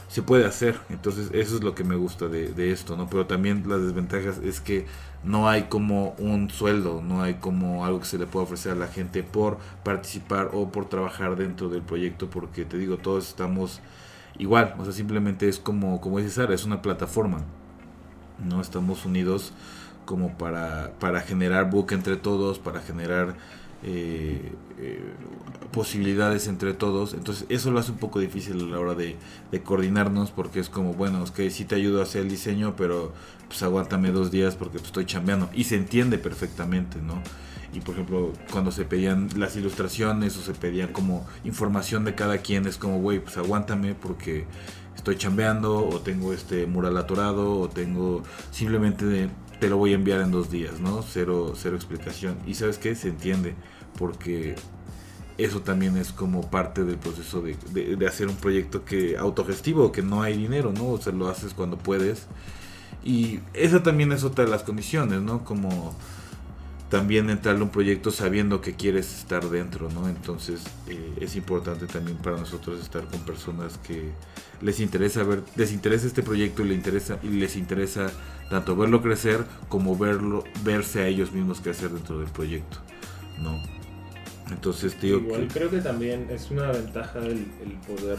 [0.08, 0.80] se puede hacer.
[0.90, 3.10] Entonces eso es lo que me gusta de, de esto, ¿no?
[3.10, 4.88] Pero también las desventajas es que
[5.24, 8.76] no hay como un sueldo, no hay como algo que se le pueda ofrecer a
[8.76, 13.82] la gente por participar o por trabajar dentro del proyecto, porque te digo, todos estamos
[14.38, 17.42] igual, o sea, simplemente es como, como dice Sara, es una plataforma,
[18.44, 18.62] ¿no?
[18.62, 19.54] Estamos unidos
[20.06, 23.36] como para, para generar book entre todos, para generar
[23.84, 25.02] eh, eh,
[25.72, 27.14] posibilidades entre todos.
[27.14, 29.16] Entonces eso lo hace un poco difícil a la hora de,
[29.52, 32.76] de coordinarnos porque es como, bueno, es que sí te ayudo a hacer el diseño,
[32.76, 33.14] pero
[33.48, 35.50] pues aguántame dos días porque pues, estoy chambeando.
[35.54, 37.22] Y se entiende perfectamente, ¿no?
[37.72, 42.40] Y por ejemplo, cuando se pedían las ilustraciones o se pedían como información de cada
[42.40, 44.46] quien, es como, güey, pues aguántame porque
[44.96, 49.30] estoy chambeando o tengo este mural atorado o tengo simplemente de-
[49.60, 51.02] te lo voy a enviar en dos días, ¿no?
[51.04, 52.38] Cero, cero explicación.
[52.48, 53.56] Y sabes qué, se entiende
[53.98, 54.56] porque
[55.38, 60.02] eso también es como parte del proceso de, de- hacer un proyecto que autogestivo, que
[60.02, 60.90] no hay dinero, ¿no?
[60.90, 62.28] O sea, lo haces cuando puedes.
[63.04, 65.44] Y esa también es otra de las condiciones, ¿no?
[65.46, 65.96] Como
[66.90, 70.08] también entrarle a un proyecto sabiendo que quieres estar dentro, ¿no?
[70.10, 74.10] Entonces eh, es importante también para nosotros estar con personas que
[74.62, 78.12] les interesa ver, les interesa este proyecto y les interesa y les interesa
[78.50, 82.78] tanto verlo crecer como verlo, verse a ellos mismos crecer dentro del proyecto,
[83.40, 83.62] ¿no?
[84.52, 88.18] Entonces digo Igual que- creo que también es una ventaja el, el poder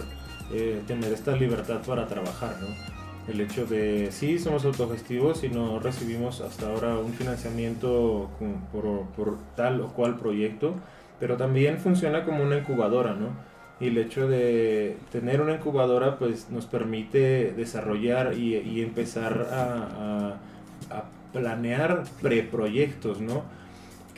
[0.52, 2.99] eh, tener esta libertad para trabajar, ¿no?
[3.30, 8.30] El hecho de, sí, somos autogestivos y no recibimos hasta ahora un financiamiento
[8.72, 10.74] por, por tal o cual proyecto,
[11.20, 13.28] pero también funciona como una incubadora, ¿no?
[13.78, 20.32] Y el hecho de tener una incubadora pues nos permite desarrollar y, y empezar a,
[20.90, 23.44] a- a planear preproyectos, ¿no?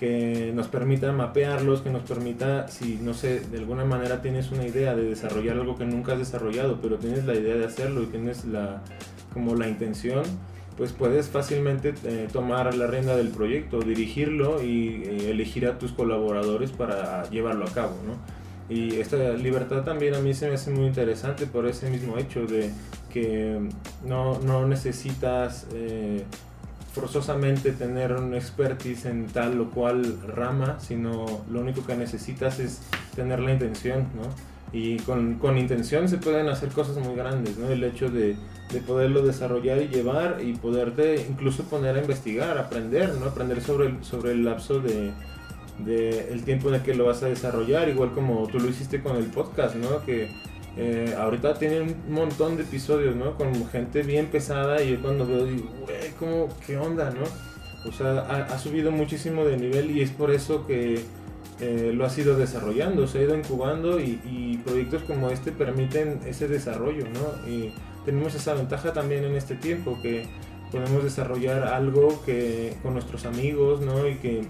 [0.03, 4.67] Que nos permita mapearlos, que nos permita, si no sé, de alguna manera tienes una
[4.67, 8.07] idea de desarrollar algo que nunca has desarrollado, pero tienes la idea de hacerlo y
[8.07, 8.83] tienes la,
[9.33, 10.25] como la intención,
[10.77, 15.93] pues puedes fácilmente eh, tomar la rienda del proyecto, dirigirlo y eh, elegir a tus
[15.93, 18.17] colaboradores para llevarlo a cabo, ¿no?
[18.75, 22.45] Y esta libertad también a mí se me hace muy interesante por ese mismo hecho
[22.45, 22.73] de
[23.13, 23.57] que
[24.05, 26.25] no, no necesitas eh,
[26.93, 32.83] forzosamente tener un expertise en tal o cual rama, sino lo único que necesitas es
[33.17, 34.23] tener la intención, ¿no?
[34.73, 37.69] Y con, con intención se pueden hacer cosas muy grandes, ¿no?
[37.69, 38.37] El hecho de,
[38.73, 43.27] de poderlo desarrollar y llevar y poderte incluso poner a investigar, aprender, ¿no?
[43.27, 45.13] Aprender sobre el, sobre el lapso de,
[45.79, 49.03] de el tiempo en el que lo vas a desarrollar, igual como tú lo hiciste
[49.03, 50.05] con el podcast, ¿no?
[50.05, 50.31] Que
[50.77, 53.37] eh, ahorita tiene un montón de episodios, ¿no?
[53.37, 57.25] Con gente bien pesada y yo cuando veo digo, güey, ¿cómo, qué onda, no?
[57.89, 61.01] O sea, ha, subido muchísimo de nivel y es por eso que
[61.61, 66.21] eh, lo ha ido desarrollando, se ha ido incubando y, y proyectos como este permiten
[66.25, 67.49] ese desarrollo, ¿no?
[67.49, 70.27] Y tenemos esa ventaja también en este tiempo que
[70.71, 74.09] podemos desarrollar algo que con nuestros amigos, ¿no?
[74.09, 74.43] Y que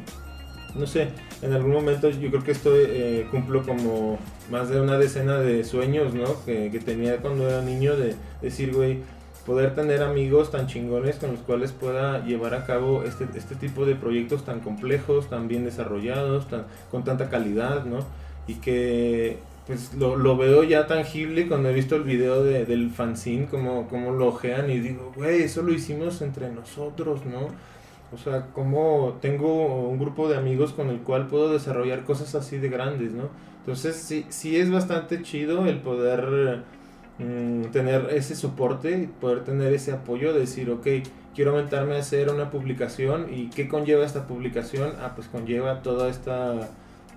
[0.74, 1.08] no sé,
[1.42, 4.18] en algún momento yo creo que esto eh, cumplo como
[4.50, 6.44] más de una decena de sueños, ¿no?
[6.44, 8.98] Que, que tenía cuando era niño de decir, güey,
[9.46, 13.84] poder tener amigos tan chingones con los cuales pueda llevar a cabo este, este tipo
[13.84, 17.98] de proyectos tan complejos, tan bien desarrollados, tan, con tanta calidad, ¿no?
[18.46, 22.90] Y que pues lo, lo veo ya tangible cuando he visto el video de- del
[22.90, 27.48] fanzine, como, como lo ojean y digo, güey, eso lo hicimos entre nosotros, ¿no?
[28.12, 32.58] O sea, como tengo un grupo de amigos con el cual puedo desarrollar cosas así
[32.58, 33.30] de grandes, ¿no?
[33.60, 36.62] Entonces sí, sí es bastante chido el poder
[37.18, 40.86] mm, tener ese soporte, poder tener ese apoyo, de decir, ok,
[41.34, 44.92] quiero aventarme a hacer una publicación y ¿qué conlleva esta publicación?
[45.00, 46.68] Ah, pues conlleva toda esta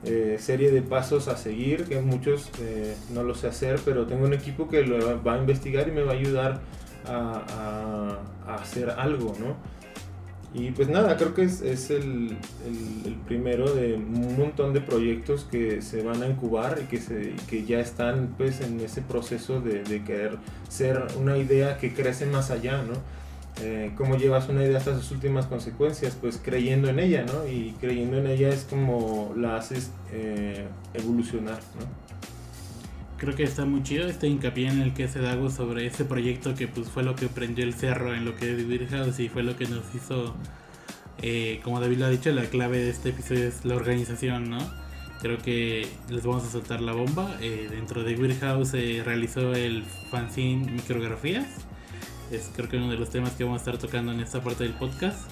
[0.05, 4.25] eh, serie de pasos a seguir, que muchos eh, no lo sé hacer, pero tengo
[4.25, 6.61] un equipo que lo va a investigar y me va a ayudar
[7.07, 9.55] a- a hacer algo, ¿no?
[10.53, 15.45] Y pues nada, creo que es, es el, el- primero de un montón de proyectos
[15.45, 19.59] que se van a incubar y que, se, que ya están pues en ese proceso
[19.61, 20.37] de, querer
[20.69, 22.93] ser una idea que crece más allá, ¿no?
[23.61, 26.15] Eh, ¿Cómo llevas una idea hasta sus últimas consecuencias?
[26.19, 27.47] Pues creyendo en ella, ¿no?
[27.47, 31.59] Y creyendo en ella es como la haces eh, evolucionar.
[33.17, 36.53] Creo que está muy chido este hincapié en el que se Dago sobre ese proyecto
[36.53, 39.29] que pues fue lo que prendió el cerro en lo que es Weird House y
[39.29, 40.35] fue lo que nos hizo,
[41.21, 44.59] eh, como David lo ha dicho, la clave de este episodio es la organización, ¿no?
[45.25, 47.35] creo que les vamos a soltar la bomba.
[47.41, 51.47] Eh, dentro de Weird House se realizó el fanzine Micrografías.
[52.31, 54.63] Es creo que uno de los temas que vamos a estar tocando en esta parte
[54.63, 55.31] del podcast.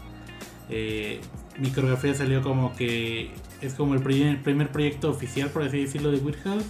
[0.69, 1.19] Eh,
[1.59, 3.31] Micrografía salió como que
[3.61, 6.65] es como el primer, primer proyecto oficial, por así decirlo, de Weird House.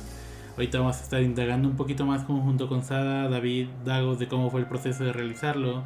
[0.56, 4.52] Ahorita vamos a estar indagando un poquito más junto con Sada, David, Dagos de cómo
[4.52, 5.84] fue el proceso de realizarlo,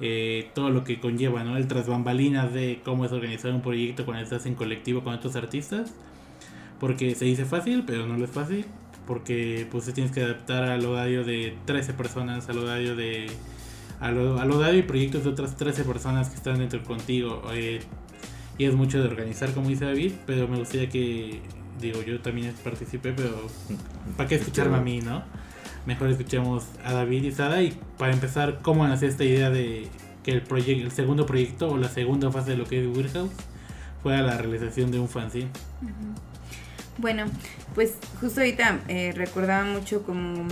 [0.00, 1.56] eh, todo lo que conlleva, ¿no?
[1.56, 5.34] El tras bambalinas de cómo es organizar un proyecto cuando estás en colectivo con otros
[5.36, 5.94] artistas.
[6.78, 8.66] Porque se dice fácil, pero no lo es fácil.
[9.06, 13.26] Porque pues te tienes que adaptar al horario de 13 personas, al horario de...
[14.00, 17.42] Al, al horario y proyectos de otras 13 personas que están dentro contigo.
[17.54, 17.80] Eh,
[18.58, 21.40] y es mucho de organizar, como dice David, pero me gustaría que,
[21.82, 23.46] digo, yo también participé, pero
[24.16, 25.22] ¿para qué escucharme a mí, no?
[25.84, 29.88] Mejor escuchemos a David y Sada y para empezar, ¿cómo nació esta idea de
[30.22, 33.12] que el, proyecto, el segundo proyecto o la segunda fase de lo que es Weird
[33.12, 33.30] House
[34.02, 35.48] fuera la realización de un fanzine?
[36.98, 37.24] Bueno,
[37.74, 40.46] pues justo ahorita eh, recordaba mucho como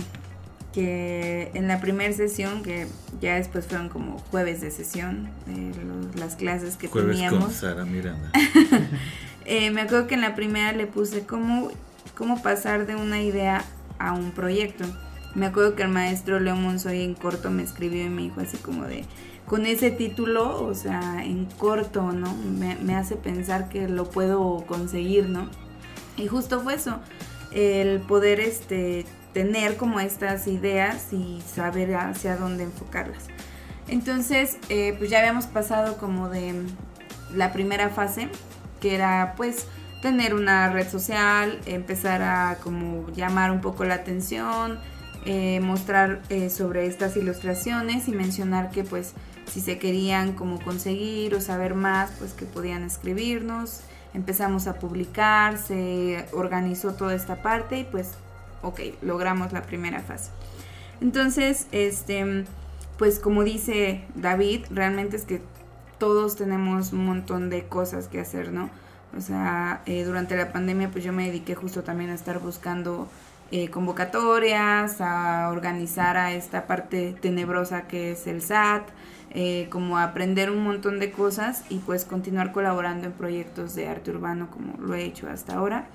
[0.73, 2.87] que en la primera sesión, que
[3.21, 7.51] ya después fueron como jueves de sesión, eh, los- las clases que Jueves con.
[7.51, 8.31] Sara Miranda.
[9.51, 11.71] Eh, me acuerdo que en la primera le puse cómo,
[12.15, 13.65] cómo pasar de una idea
[13.99, 14.85] a un proyecto.
[15.35, 18.55] Me acuerdo que el maestro Leo Monzoy en corto me escribió y me dijo así
[18.55, 19.03] como de,
[19.45, 22.33] con ese título, o sea, en corto, ¿no?
[22.33, 25.49] Me, me hace pensar que lo puedo conseguir, ¿no?
[26.15, 27.01] Y justo fue eso,
[27.51, 33.25] el poder este, tener como estas ideas y saber hacia dónde enfocarlas.
[33.89, 36.53] Entonces, eh, pues ya habíamos pasado como de
[37.35, 38.29] la primera fase,
[38.81, 39.67] que era pues
[40.01, 44.79] tener una red social, empezar a como llamar un poco la atención,
[45.25, 49.13] eh, mostrar eh, sobre estas ilustraciones y mencionar que pues
[49.45, 53.81] si se querían como conseguir o saber más, pues que podían escribirnos.
[54.13, 58.11] Empezamos a publicar, se organizó toda esta parte y pues,
[58.61, 60.31] ok, logramos la primera fase.
[61.01, 62.45] Entonces, este,
[62.97, 65.41] pues como dice David, realmente es que
[66.01, 68.71] todos tenemos un montón de cosas que hacer, ¿no?
[69.15, 73.07] O sea, eh, durante la pandemia pues yo me dediqué justo también a estar buscando
[73.51, 78.89] eh, convocatorias, a organizar a esta parte tenebrosa que es el SAT,
[79.29, 84.09] eh, como aprender un montón de cosas y pues continuar colaborando en proyectos de arte
[84.09, 85.85] urbano como lo he hecho hasta ahora.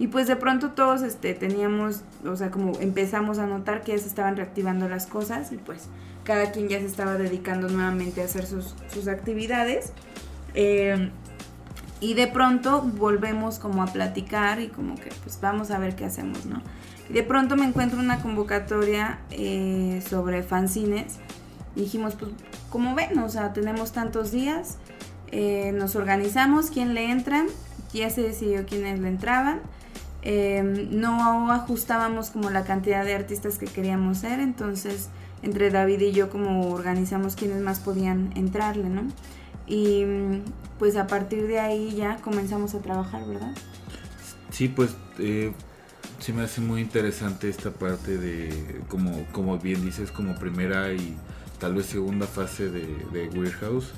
[0.00, 3.98] Y pues de pronto todos este, teníamos, o sea, como empezamos a notar que ya
[3.98, 5.88] se estaban reactivando las cosas y pues
[6.24, 9.92] cada quien ya se estaba dedicando nuevamente a hacer sus, sus actividades.
[10.54, 11.10] Eh,
[12.00, 16.04] y de pronto volvemos como a platicar y como que pues vamos a ver qué
[16.04, 16.60] hacemos, ¿no?
[17.08, 21.18] De pronto me encuentro una convocatoria eh, sobre fanzines
[21.76, 22.30] dijimos, pues
[22.70, 24.78] como ven, o sea, tenemos tantos días,
[25.32, 27.46] eh, nos organizamos, quién le entran,
[27.92, 29.60] ya se decidió quiénes le entraban.
[30.24, 35.10] No ajustábamos como la cantidad de artistas que queríamos ser, entonces
[35.44, 39.02] entre David y yo como organizamos quiénes más podían entrarle, ¿no?
[39.66, 40.42] Y mm,
[40.78, 43.54] pues a partir de ahí ya comenzamos a trabajar, ¿verdad?
[44.50, 45.52] Sí, pues eh,
[46.18, 51.16] sí me hace muy interesante esta parte de, como, como bien dices, como primera y
[51.58, 53.92] tal vez segunda fase de, de Weird House.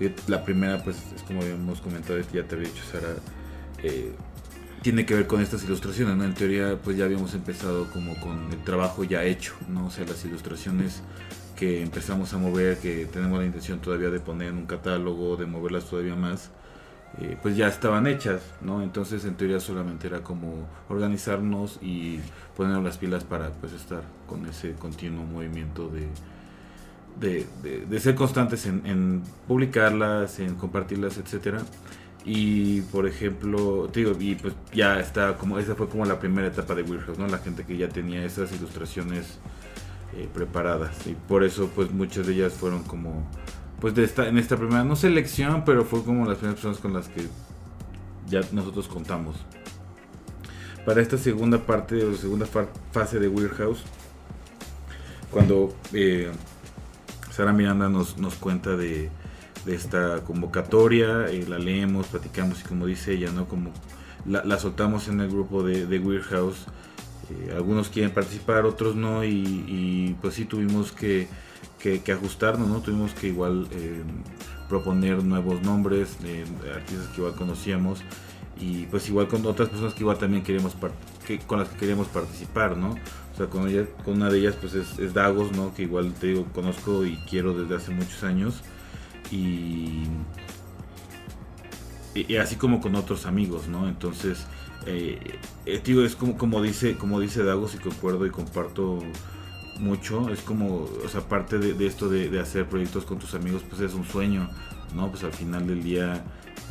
[0.00, 3.14] Eh, La primera, pues es como habíamos comentado, ya te había dicho Sara,
[3.82, 4.12] eh,
[4.82, 6.24] tiene que ver con estas ilustraciones, ¿no?
[6.24, 9.86] En teoría, pues ya habíamos empezado como con el trabajo ya hecho, ¿no?
[9.86, 11.02] O sea, las ilustraciones
[11.56, 15.46] que empezamos a mover, que tenemos la intención todavía de poner en un catálogo, de
[15.46, 16.50] moverlas todavía más,
[17.18, 18.82] eh, pues ya estaban hechas, ¿no?
[18.82, 22.20] Entonces en teoría solamente era como organizarnos y
[22.56, 26.08] poner las pilas para pues estar con ese continuo movimiento de,
[27.20, 27.46] de,
[27.86, 31.62] de- ser constantes en, en publicarlas, en compartirlas, etcétera.
[32.24, 36.74] Y por ejemplo, digo, y pues ya está como, esa fue como la primera etapa
[36.74, 37.26] de Weird House, ¿no?
[37.26, 39.38] La gente que ya tenía esas ilustraciones
[40.16, 41.06] eh, preparadas.
[41.06, 43.28] Y por eso pues muchas de ellas fueron como,
[43.80, 46.92] pues de esta, en esta primera, no selección, pero fue como las primeras personas con
[46.92, 47.26] las que
[48.28, 49.34] ya nosotros contamos.
[50.86, 53.82] Para esta segunda parte o segunda fa- fase de Weird House,
[55.32, 56.30] cuando eh,
[57.32, 59.10] Sara Miranda nos, nos cuenta de,
[59.64, 63.46] de esta convocatoria, eh, la leemos, platicamos y como dice ella, ¿no?
[63.48, 63.72] Como
[64.26, 66.66] la, la soltamos en el grupo de, de Weird House.
[67.30, 71.28] eh, algunos quieren participar, otros no, y, pues sí tuvimos que,
[71.78, 72.80] que- ajustarnos, ¿no?
[72.82, 74.02] Tuvimos que igual eh,
[74.68, 76.18] proponer nuevos nombres,
[76.74, 78.00] artistas que igual conocíamos,
[78.56, 80.76] y pues igual con otras personas que igual también queremos
[81.26, 82.90] que, con las que queríamos participar, ¿no?
[83.32, 85.74] O sea, con, ella, con una de ellas pues es, es Dagos, ¿no?
[85.74, 88.62] Que igual te digo, conozco y quiero desde hace muchos años.
[89.32, 90.04] Y,
[92.14, 93.88] y, así como con otros amigos, ¿no?
[93.88, 94.46] Entonces,
[94.86, 95.18] eh,
[95.66, 99.00] eh, digo, es como, como dice, como dice Dagos y concuerdo y comparto
[99.80, 103.80] mucho, es como, o sea, parte de, esto de, hacer proyectos con tus amigos, pues
[103.80, 104.50] es un sueño,
[104.94, 105.10] ¿no?
[105.10, 106.24] Pues al final del día,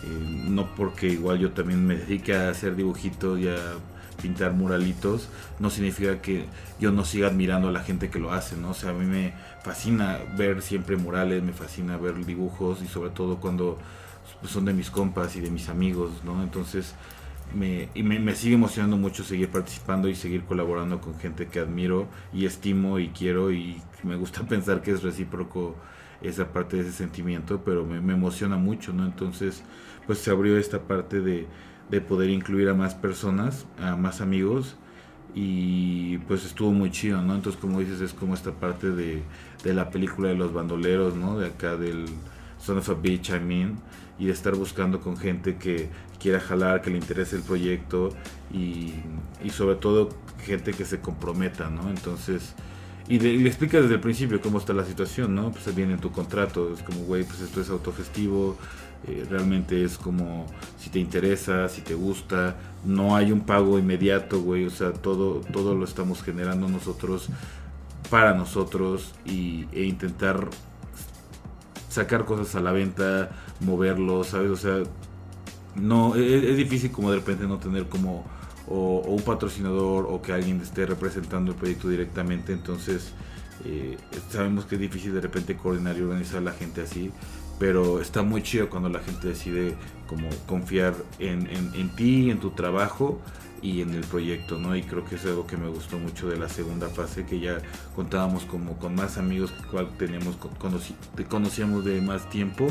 [0.03, 3.57] eh, no porque igual yo también me dedique a hacer dibujitos y a
[4.21, 6.45] pintar muralitos, no significa que
[6.79, 8.71] yo no siga admirando a la gente que lo hace, ¿no?
[8.71, 13.09] O sea, a mí me fascina ver siempre murales, me fascina ver dibujos y sobre
[13.11, 13.77] todo cuando
[14.45, 16.41] son de mis compas y de mis amigos, ¿no?
[16.43, 16.95] Entonces,
[17.55, 21.59] me, y me, me sigue emocionando mucho seguir participando y seguir colaborando con gente que
[21.59, 25.75] admiro y estimo y quiero y me gusta pensar que es recíproco
[26.21, 29.05] esa parte de ese sentimiento, pero me emociona mucho, ¿no?
[29.05, 29.63] Entonces,
[30.05, 31.47] pues se abrió esta parte de,
[31.91, 34.77] de poder incluir a más personas, a más amigos
[35.33, 37.35] y pues estuvo muy chido, ¿no?
[37.35, 39.23] Entonces, como dices, es como esta parte de,
[39.63, 41.39] de la película de los bandoleros, ¿no?
[41.39, 42.05] De acá del
[42.57, 43.79] Son of a Beach, I mean,
[44.19, 45.89] y de estar buscando con gente que
[46.19, 48.09] quiera jalar, que le interese el proyecto
[48.51, 48.95] y,
[49.43, 50.09] y sobre todo
[50.45, 51.89] gente que se comprometa, ¿no?
[51.89, 52.55] Entonces,
[53.07, 55.51] y, de- y le explicas desde el principio cómo está la situación, ¿no?
[55.51, 58.57] Pues viene en tu contrato, es como, güey, pues esto es autogestivo,
[59.07, 60.45] eh, realmente es como
[60.77, 65.41] si te interesa, si te gusta, no hay un pago inmediato, güey, o sea, todo,
[65.51, 67.29] todo lo estamos generando nosotros
[68.09, 70.49] para nosotros y, e intentar
[71.89, 74.51] sacar cosas a la venta, moverlos, ¿sabes?
[74.51, 74.83] O sea,
[75.75, 78.25] no, es, es difícil como de repente no tener como
[78.67, 83.13] o, o un patrocinador o que alguien esté representando el proyecto directamente, entonces
[83.65, 83.97] eh,
[84.29, 87.11] sabemos que es difícil de repente coordinar y organizar a la gente así,
[87.61, 89.75] pero está muy chido cuando la gente decide
[90.07, 93.21] como confiar en, en, ti, en tu trabajo
[93.61, 94.75] y en el proyecto, ¿no?
[94.75, 97.59] Y creo que es algo que me gustó mucho de la segunda fase, que ya
[97.95, 102.67] contábamos como con más amigos que cual teníamos, con- conoci- te conocíamos de más tiempo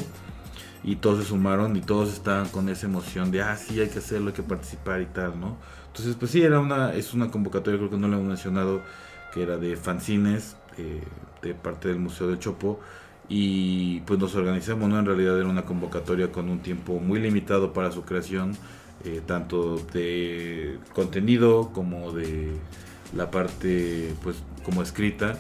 [0.83, 3.99] y todos se sumaron y todos estaban con esa emoción de, ah, sí, hay que
[3.99, 5.59] hacerlo, hay que participar y tal, ¿no?
[5.89, 8.83] Entonces, pues sí, era una, es una convocatoria, creo que no lo hemos mencionado,
[9.33, 11.03] que era de fanzines, eh,
[11.43, 12.81] de parte del Museo del Chopo,
[13.31, 14.99] y pues nos organizamos, ¿no?
[14.99, 18.57] En realidad era una convocatoria con un tiempo muy limitado para su creación,
[19.05, 22.51] eh, tanto de contenido como de
[23.15, 25.39] la parte, pues, como escrita,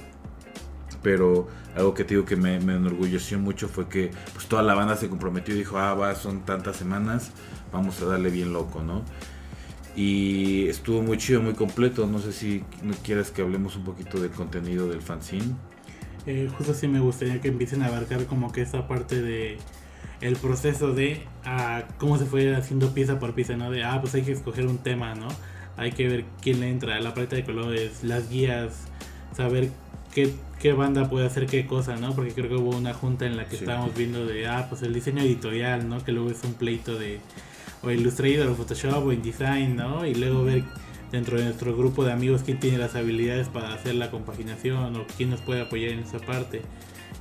[1.03, 4.74] pero algo que te digo que me, me enorgulleció mucho fue que pues toda la
[4.74, 7.32] banda se comprometió y dijo, ah, va, son tantas semanas,
[7.72, 9.03] vamos a darle bien loco, ¿no?
[9.97, 12.07] Y estuvo muy chido, muy completo.
[12.07, 15.57] No sé si no quieras que hablemos un poquito del contenido del fanzine.
[16.27, 19.59] Eh, justo sí me gustaría que empiecen a abarcar como que esa parte de
[20.21, 23.71] el proceso de ah, cómo se fue haciendo pieza por pieza, ¿no?
[23.71, 25.29] De, ah, pues hay que escoger un tema, ¿no?
[25.77, 28.75] Hay que ver quién le entra, la paleta de colores, las guías,
[29.35, 29.71] saber
[30.14, 32.14] qué, qué banda puede hacer qué cosa, ¿no?
[32.14, 33.62] Porque creo que hubo una junta en la que Sí.
[33.64, 36.05] estábamos viendo de, ah, pues el diseño editorial, ¿no?
[36.05, 37.18] Que luego es un pleito de
[37.83, 40.05] o Illustrator o Photoshop o InDesign, ¿no?
[40.05, 40.64] Y luego ver
[41.11, 45.06] dentro de nuestro grupo de amigos quién tiene las habilidades para hacer la compaginación o
[45.16, 46.62] quién nos puede apoyar en esa parte.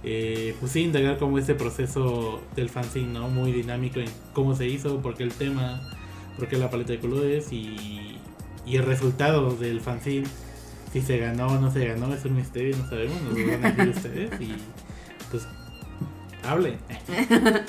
[0.04, 3.28] Eh, pues sí, indagar como este proceso del fanzine, ¿no?
[3.30, 5.82] Muy dinámico en cómo se hizo, por qué el tema,
[6.38, 8.18] por qué la paleta de colores y,
[8.66, 10.28] y el resultado del fanzine.
[10.94, 13.66] Si se ganó o no se ganó, es un misterio, no sabemos, nos lo van
[13.66, 14.56] a decir ustedes y
[15.32, 15.48] pues
[16.44, 16.78] hablen.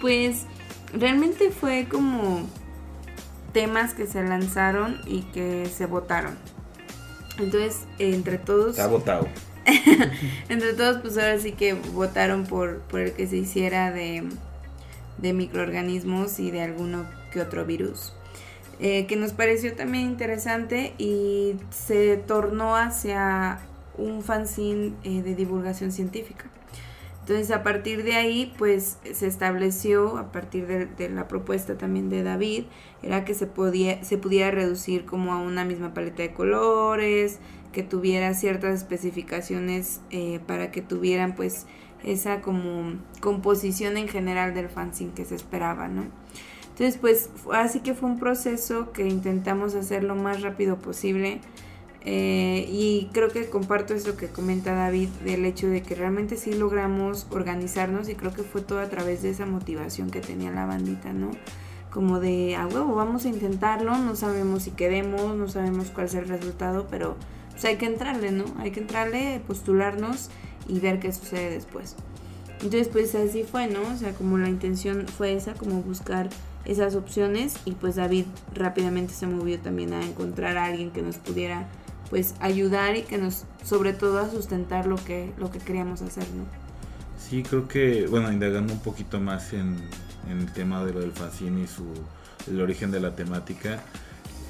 [0.00, 0.46] Pues
[0.92, 2.48] realmente fue como
[3.58, 6.36] temas que se lanzaron y que se votaron.
[7.40, 9.26] Entonces, entre todos, Está votado.
[10.48, 14.28] entre todos, pues ahora sí que votaron por, por el que se hiciera de,
[15.16, 18.12] de microorganismos y de alguno que otro virus.
[18.78, 23.58] Eh, que nos pareció también interesante y se tornó hacia
[23.96, 26.44] un fanzine eh, de divulgación científica.
[27.28, 32.22] Entonces a partir de ahí pues se estableció, a partir de, la propuesta también de
[32.22, 32.64] David,
[33.02, 37.38] era que se, podía, se pudiera reducir como a una misma paleta de colores,
[37.70, 41.66] que tuviera ciertas especificaciones eh, para que tuvieran pues
[42.02, 46.06] esa como composición en general del fanzine que se esperaba, ¿no?
[46.70, 51.42] Entonces pues así que fue un proceso que intentamos hacer lo más rápido posible.
[52.10, 56.54] Eh, y creo que comparto eso que comenta David del hecho de que realmente sí
[56.54, 60.64] logramos organizarnos y creo que fue todo a través de esa motivación que tenía la
[60.64, 61.32] bandita, ¿no?
[61.90, 66.14] Como de, a huevo, vamos a intentarlo, no sabemos si queremos, no sabemos cuál es
[66.14, 67.14] el resultado, pero
[67.50, 68.46] pues hay que entrarle, ¿no?
[68.56, 70.30] Hay que entrarle, postularnos
[70.66, 71.94] y ver qué sucede después.
[72.62, 73.82] Entonces pues así fue, ¿no?
[73.82, 76.30] O sea, como la intención fue esa, como buscar
[76.64, 81.18] esas opciones y pues David rápidamente se movió también a encontrar a alguien que nos
[81.18, 81.68] pudiera
[82.10, 86.24] pues ayudar y que nos sobre todo a sustentar lo que lo que queríamos hacer,
[86.34, 86.44] ¿no?
[87.16, 89.76] Sí, creo que, bueno, indagando un poquito más en,
[90.30, 91.84] en el tema de lo del fanzine y su,
[92.46, 93.82] el origen de la temática,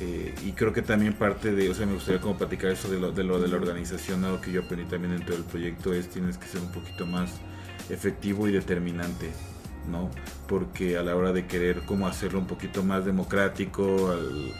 [0.00, 3.00] eh, y creo que también parte de, o sea, me gustaría como platicar eso de
[3.00, 6.08] lo de, lo de la organización, algo que yo aprendí también dentro del proyecto es
[6.10, 7.30] tienes que ser un poquito más
[7.90, 9.30] efectivo y determinante,
[9.90, 10.10] ¿no?
[10.46, 14.52] Porque a la hora de querer como hacerlo un poquito más democrático al-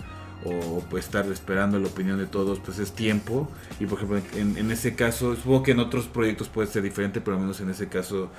[0.44, 3.48] o pues estar esperando la opinión de todos, pues es tiempo.
[3.80, 7.20] Y por ejemplo, en, en ese caso, supongo que en otros proyectos puede ser diferente,
[7.20, 8.30] pero al menos en ese caso,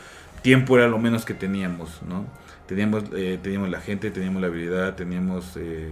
[0.42, 2.26] tiempo era lo menos que teníamos, ¿no?
[2.68, 5.92] Teníamos, eh, teníamos la gente, teníamos la habilidad, teníamos, eh,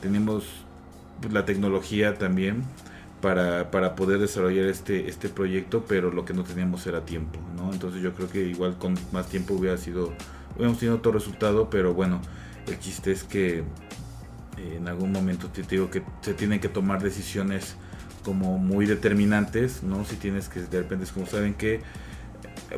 [0.00, 0.44] teníamos
[1.20, 2.62] pues, la tecnología también
[3.20, 7.72] para, para poder desarrollar este, este proyecto, pero lo que no teníamos era tiempo, ¿no?
[7.72, 10.12] Entonces yo creo que igual con más tiempo hubiera sido,
[10.54, 12.20] hubiéramos tenido otro resultado, pero bueno,
[12.66, 13.62] el chiste es que
[14.56, 17.76] en algún momento te digo que se tienen que tomar decisiones
[18.24, 20.04] como muy determinantes, ¿no?
[20.04, 21.80] Si tienes que de repente es como saben que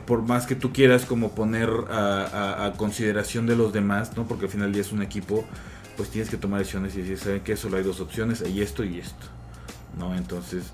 [0.07, 4.27] por más que tú quieras como poner a, consideración de los demás, ¿no?
[4.27, 5.45] Porque al final es un equipo,
[5.97, 8.85] pues tienes que tomar decisiones y decir, saben que solo hay dos opciones, hay esto
[8.85, 9.27] y esto,
[9.99, 10.15] ¿no?
[10.15, 10.73] Entonces,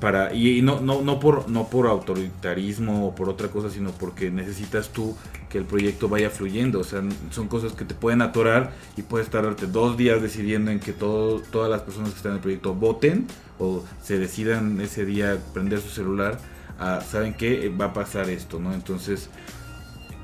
[0.00, 4.30] para y, no, no, no por no por autoritarismo o por otra cosa, sino porque
[4.30, 5.16] necesitas tú
[5.48, 9.28] que el proyecto vaya fluyendo, o sea, son cosas que te pueden atorar y puedes
[9.28, 12.74] tardarte dos días decidiendo en que todo, todas las personas que están en el proyecto
[12.74, 13.26] voten
[13.58, 16.38] o se decidan ese día prender su celular,
[16.78, 18.72] a, saben que va a pasar esto, ¿no?
[18.72, 19.28] Entonces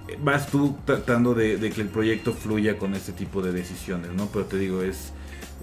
[0.09, 4.13] eh, vas tú tratando de, de que el proyecto fluya con este tipo de decisiones,
[4.13, 4.29] ¿no?
[4.33, 5.13] Pero te digo, es,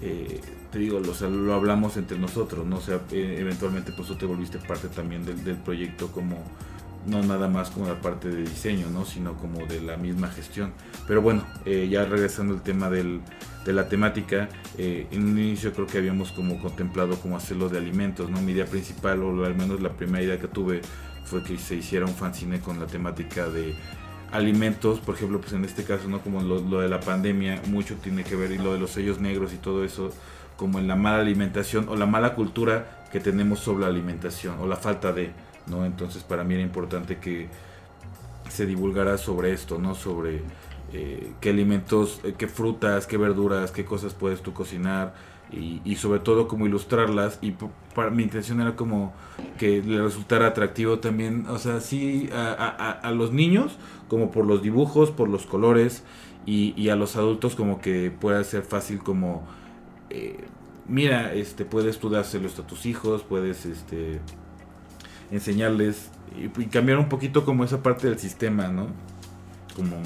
[0.02, 0.40] eh,
[0.70, 2.76] te digo, lo, o sea, lo hablamos entre nosotros, ¿no?
[2.78, 6.42] O sea, eh, eventualmente pues tú te volviste parte también del, del proyecto como,
[7.06, 9.04] no nada más como la parte de diseño, ¿no?
[9.04, 10.72] Sino como de la misma gestión.
[11.06, 13.20] Pero bueno, eh, ya regresando al tema del,
[13.64, 17.78] de la temática, eh, en un inicio creo que habíamos como contemplado como hacerlo de
[17.78, 18.40] alimentos, ¿no?
[18.40, 20.80] Mi idea principal, o al menos la primera idea que tuve,
[21.24, 23.74] fue que se hiciera un fanzine con la temática de
[24.34, 26.20] alimentos, por ejemplo, pues en este caso, ¿no?
[26.20, 29.20] Como lo, lo de la pandemia, mucho tiene que ver, y lo de los sellos
[29.20, 30.10] negros y todo eso,
[30.56, 34.66] como en la mala alimentación o la mala cultura que tenemos sobre la alimentación, o
[34.66, 35.30] la falta de,
[35.66, 35.84] ¿no?
[35.86, 37.48] Entonces para mí era importante que
[38.48, 39.94] se divulgara sobre esto, ¿no?
[39.94, 40.42] Sobre
[40.92, 45.14] eh, qué alimentos, eh, qué frutas, qué verduras, qué cosas puedes tú cocinar
[45.54, 47.54] y, y sobre todo como ilustrarlas y
[47.94, 49.12] para mi intención era como
[49.58, 53.76] que le resultara atractivo también, o sea, sí a, a- a- los niños
[54.08, 56.02] como por los dibujos, por los colores
[56.46, 59.42] y, a los adultos como que pueda ser fácil como
[60.10, 60.44] eh,
[60.88, 64.20] mira, este puedes tú dárselo a tus hijos, puedes este
[65.30, 68.88] enseñarles y cambiar un poquito como esa parte del sistema, ¿no?
[69.76, 69.96] Como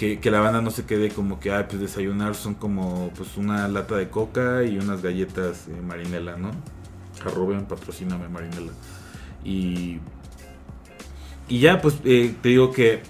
[0.00, 3.68] que, la banda no se quede como que, ah, pues desayunar son como pues una
[3.68, 6.52] lata de coca y unas galletas eh, marinela, ¿no?
[7.26, 8.72] Arroben, patrocíname marinela.
[9.44, 9.98] Y,
[11.48, 13.02] y ya, pues eh, te digo que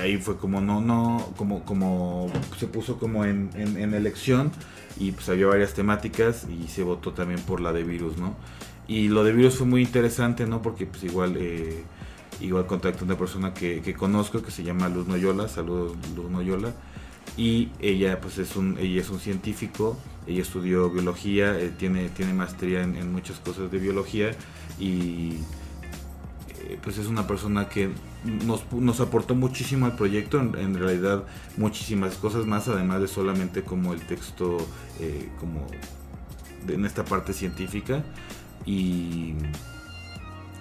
[0.00, 4.50] ahí fue como no, no, como, como se puso como en, en, en elección
[4.98, 8.34] y pues había varias temáticas y se votó también por la de virus, ¿no?
[8.86, 10.62] Y lo de virus fue muy interesante, ¿no?
[10.62, 11.84] Porque pues igual, eh,
[12.40, 16.30] igual contacté a una persona que, que conozco que se llama Luz Noyola, saludos Luz
[16.30, 16.72] Noyola.
[17.36, 22.32] Y ella pues es un, ella es un científico, ella estudió biología, eh, tiene, tiene
[22.32, 24.32] maestría en, muchas cosas de biología
[24.78, 25.34] y
[26.60, 27.90] eh, pues es una persona que
[28.24, 31.24] nos, nos aportó muchísimo al proyecto, en, realidad
[31.56, 34.58] muchísimas cosas más, además de solamente como el texto,
[35.00, 35.66] eh, como
[36.66, 38.02] en esta parte científica.
[38.66, 39.34] Y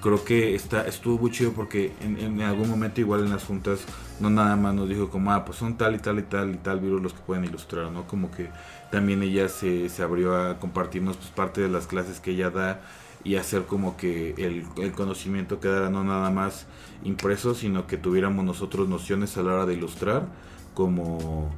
[0.02, 3.82] creo que está, estuvo muy chido porque en, en algún momento igual en las juntas
[4.20, 6.58] no nada más nos dijo como, ah, pues son tal y tal y tal y
[6.58, 8.08] tal virus los que pueden ilustrar, ¿no?
[8.08, 8.50] Como que
[8.92, 12.82] también ella se, se abrió a compartirnos pues parte de las clases que ella da
[13.24, 16.68] y hacer como que el, el conocimiento quedara no nada más
[17.04, 20.28] impreso, sino que tuviéramos nosotros nociones a la hora de ilustrar
[20.74, 21.52] como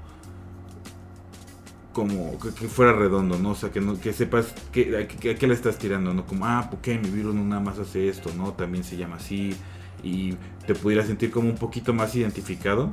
[2.00, 3.52] como que, que fuera redondo, ¿no?
[3.52, 6.26] O sea, que, no, que sepas que, a, qué- a qué le estás tirando, ¿no?
[6.26, 8.54] Como, ah, ok, mi virus no nada más hace esto, ¿no?
[8.54, 9.56] También se llama así.
[10.04, 10.36] Y
[10.66, 12.92] te pudieras sentir como un poquito más identificado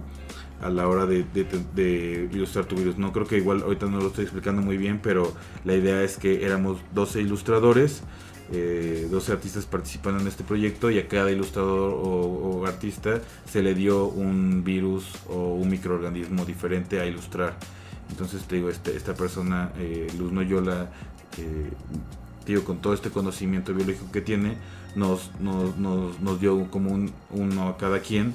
[0.60, 1.44] a la hora de, de-
[1.74, 2.98] de ilustrar tu virus.
[2.98, 5.32] No creo que igual ahorita no lo estoy explicando muy bien, pero
[5.64, 8.02] la idea es que éramos 12 ilustradores,
[8.52, 13.62] eh, 12 artistas participando en este proyecto y a cada ilustrador o, o artista se
[13.62, 17.56] le dio un virus o un microorganismo diferente a ilustrar.
[18.10, 20.90] Entonces te digo, este- esta persona, eh, Luz Noyola,
[21.38, 21.70] eh,
[22.46, 24.56] digo, con todo este conocimiento biológico que tiene,
[24.94, 28.34] nos, nos, nos, dio como un, uno a cada quien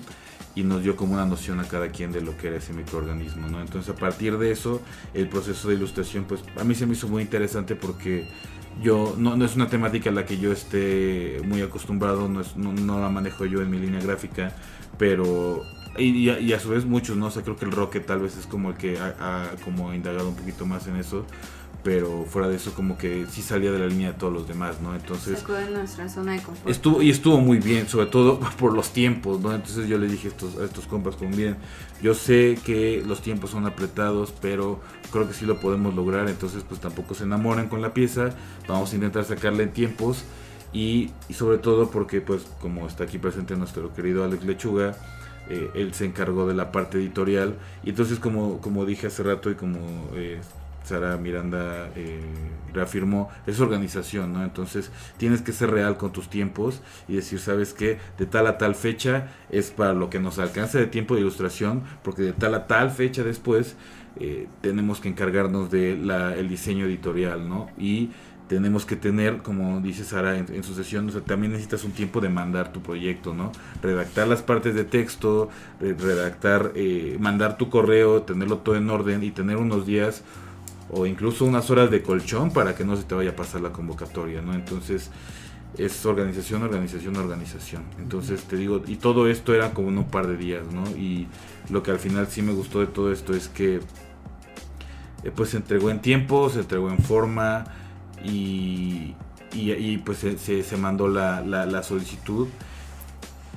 [0.54, 3.48] y nos dio como una noción a cada quien de lo que era ese microorganismo,
[3.48, 3.62] ¿no?
[3.62, 4.82] Entonces a partir de eso,
[5.14, 8.28] el proceso de ilustración, pues a mí se me hizo muy interesante porque
[8.84, 12.56] yo no, no es una temática a la que yo esté muy acostumbrado, no, es,
[12.58, 14.54] no la manejo yo en mi línea gráfica,
[14.98, 15.64] pero
[15.98, 17.28] y, y a, y a su vez muchos, ¿no?
[17.28, 19.94] O sea, creo que el Rocket tal vez es como el que ha, ha como
[19.94, 21.26] indagado un poquito más en eso,
[21.84, 24.82] pero fuera de eso como que sí salía de la línea de todos los demás,
[24.82, 24.96] ¿no?
[24.96, 25.40] Entonces...
[25.40, 26.70] Sacó de nuestra zona de confort.
[26.70, 29.54] Estuvo, y estuvo muy bien, sobre todo por los tiempos, ¿no?
[29.54, 31.58] Entonces yo le dije a estos, a estos compas como bien,
[32.02, 34.80] yo sé que los tiempos son apretados, pero
[35.12, 38.30] creo que sí lo podemos lograr, entonces pues tampoco se enamoren con la pieza,
[38.68, 40.24] vamos a intentar sacarle en tiempos
[40.74, 44.96] y, y sobre todo porque pues como está aquí presente nuestro querido Alex Lechuga,
[45.52, 49.52] eh, él se encargó de la parte editorial y entonces como, como dije hace rato
[49.52, 49.80] y como
[50.16, 50.40] eh,
[50.86, 52.22] Sara Miranda eh,
[52.74, 54.44] reafirmó, es organización, ¿no?
[54.44, 58.00] Entonces tienes que ser real con tus tiempos y decir, ¿sabes qué?
[58.18, 61.84] De tal a tal fecha es para lo que nos alcance de tiempo de ilustración,
[62.02, 63.76] porque de tal a tal fecha después
[64.20, 67.70] eh, tenemos que encargarnos de la, el diseño editorial, ¿no?
[67.78, 68.12] Y
[68.52, 71.94] tenemos que tener, como dice Sara en, en su sesión, o sea, también necesitas un
[71.94, 73.54] tiempo de mandar tu proyecto, ¿no?
[73.82, 75.48] Redactar las partes de texto,
[75.80, 80.24] redactar, eh, mandar tu correo, tenerlo todo en orden y tener unos días
[80.90, 83.72] o incluso unas horas de colchón para que no se te vaya a pasar la
[83.72, 84.54] convocatoria, ¿no?
[84.54, 85.12] Entonces
[85.78, 87.84] es organización, organización, organización.
[88.00, 90.84] Entonces te digo, y todo esto era como en un par de días, ¿no?
[90.98, 91.30] Y
[91.70, 93.80] lo que al final sí me gustó de todo esto es que
[95.24, 97.64] eh, pues se entregó en tiempo, se entregó en forma
[98.24, 99.16] y,
[99.54, 102.48] y, y, pues se, se, se mandó la, la, la solicitud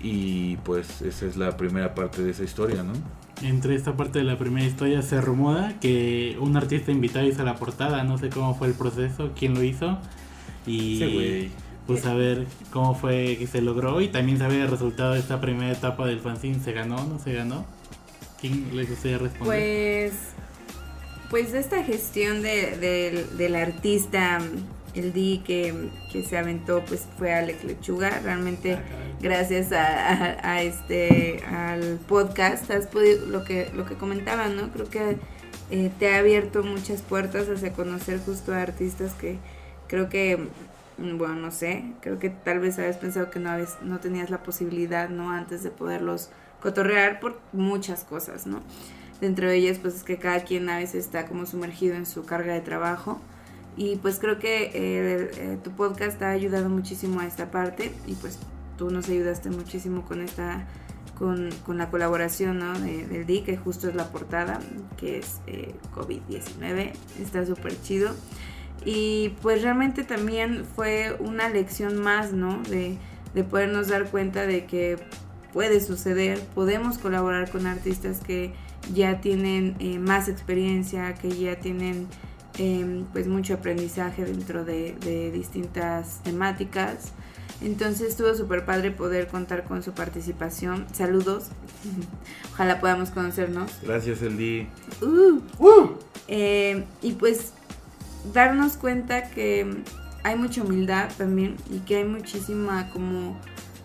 [0.01, 2.93] y pues esa es la primera parte de esa historia, ¿no?
[3.43, 7.57] Entre esta parte de la primera historia se rumora que un artista invitado hizo la
[7.57, 9.99] portada, no sé cómo fue el proceso, quién lo hizo
[10.67, 11.51] y güey.
[11.87, 15.73] pues saber cómo fue que se logró y también saber el resultado de esta primera
[15.73, 17.65] etapa del fanzine, ¿se ganó no se ganó?
[18.41, 19.47] ¿Quién les gustaría responder?
[20.11, 20.13] Pues,
[21.35, 24.39] pues esta gestión de, del- del artista,
[24.95, 25.75] el D que,
[26.13, 28.21] que se aventó, pues fue Alex Lechuga.
[28.23, 28.79] Realmente,
[29.21, 29.83] gracias a,
[30.13, 34.71] a- a este al podcast, has podido, lo que, lo que comentaba, ¿no?
[34.73, 35.17] Creo que
[35.73, 39.39] eh, te ha abierto muchas puertas hacia conocer justo a artistas que
[39.89, 40.37] creo que
[40.99, 44.31] mm, bueno, no sé, creo que tal vez habías pensado que no, habías, no tenías
[44.31, 45.33] la posibilidad, ¿no?
[45.33, 46.31] Antes de poderlos
[46.63, 48.63] cotorrear por muchas cosas, ¿no?
[49.25, 52.27] Dentro de ellas, pues es que cada quien a veces está como sumergido en su
[52.27, 53.21] carga de trabajo.
[53.75, 58.13] Y pues creo que eh, eh, tu podcast ha ayudado muchísimo a esta parte y
[58.15, 58.39] pues
[58.77, 60.67] tú nos ayudaste muchísimo con esta
[61.19, 62.79] con, con la colaboración ¿no?
[62.79, 64.61] de- del DI, que justo es la portada,
[64.99, 68.11] que es eh, COVID-19, está súper chido.
[68.85, 72.61] Y pues realmente también fue una lección más, ¿no?
[72.65, 72.99] De,
[73.35, 74.99] de podernos dar cuenta de que
[75.53, 78.53] puede suceder, podemos colaborar con artistas que
[78.93, 82.07] ya tienen eh, más experiencia, que ya tienen
[82.59, 87.13] eh, pues mucho aprendizaje dentro de, de distintas temáticas.
[87.61, 90.87] Entonces estuvo súper padre poder contar con su participación.
[90.93, 91.47] Saludos.
[92.53, 93.71] Ojalá podamos conocernos.
[93.83, 94.69] Gracias, Eldi.
[95.01, 95.41] Uh.
[96.29, 97.53] Eh, y pues
[98.33, 99.83] darnos cuenta que
[100.23, 103.39] hay mucha humildad también y que hay muchísima como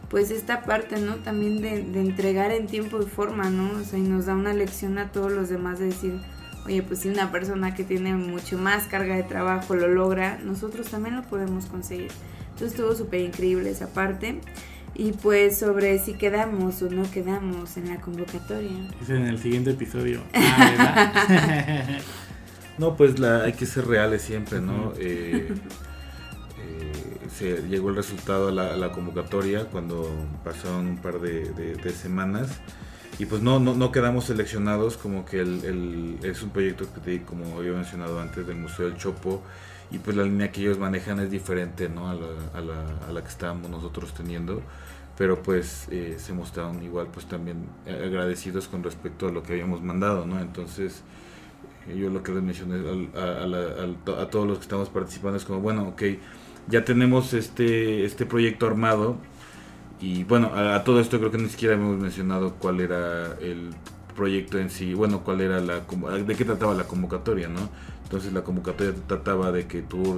[0.09, 1.15] pues esta parte, ¿no?
[1.15, 3.79] También de, de entregar en tiempo y forma, ¿no?
[3.79, 6.19] O sea, y nos da una lección a todos los demás de decir,
[6.65, 10.87] oye, pues si una persona que tiene mucho más carga de trabajo lo logra, nosotros
[10.87, 12.11] también lo podemos conseguir.
[12.51, 14.41] Entonces estuvo súper increíble esa parte.
[14.95, 18.71] Y pues sobre si quedamos o no quedamos en la convocatoria.
[19.01, 20.21] Es en el siguiente episodio.
[20.33, 22.01] Ah, ¿verdad?
[22.79, 24.93] No, pues la, hay que ser reales siempre, ¿no?
[24.97, 25.53] Eh,
[27.29, 30.09] se llegó el resultado a la, a la convocatoria cuando
[30.43, 32.61] pasaron un par de, de- de semanas
[33.17, 36.99] y pues no, no, no quedamos seleccionados como que el, el- es un proyecto que
[37.01, 39.43] te, como había mencionado antes del Museo del Chopo
[39.91, 42.09] y pues la línea que ellos manejan es diferente ¿no?
[42.09, 44.61] a, la, a, la, a la que estábamos nosotros teniendo
[45.17, 49.81] pero pues eh, se mostraron igual pues también agradecidos con respecto a lo que habíamos
[49.81, 50.39] mandado ¿no?
[50.39, 51.03] entonces
[51.87, 53.43] eh, yo lo que les mencioné a,
[54.21, 56.01] a todos los que estamos participando es como, bueno, ok,
[56.69, 59.17] ya tenemos este, este proyecto armado
[59.99, 63.75] y bueno, a, a todo esto creo que ni siquiera hemos mencionado cuál era el
[64.15, 67.71] proyecto en sí, bueno, cuál era la, de qué trataba la convocatoria, ¿no?
[68.03, 70.17] Entonces la convocatoria trataba de que tú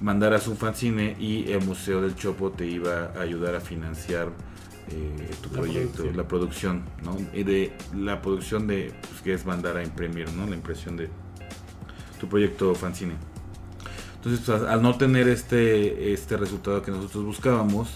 [0.00, 4.32] mandaras un fanzine y el Museo del Chopo te iba a ayudar a financiar
[4.88, 6.16] eh, tu La proyecto, producción.
[6.16, 7.28] la producción, ¿no?
[7.32, 10.46] Y de la producción de, pues, que es mandar a imprimir, ¿no?
[10.46, 11.10] La impresión de
[12.18, 13.16] tu proyecto fanzine.
[14.18, 17.88] Entonces, pues, al no tener este, este resultado que nosotros buscábamos,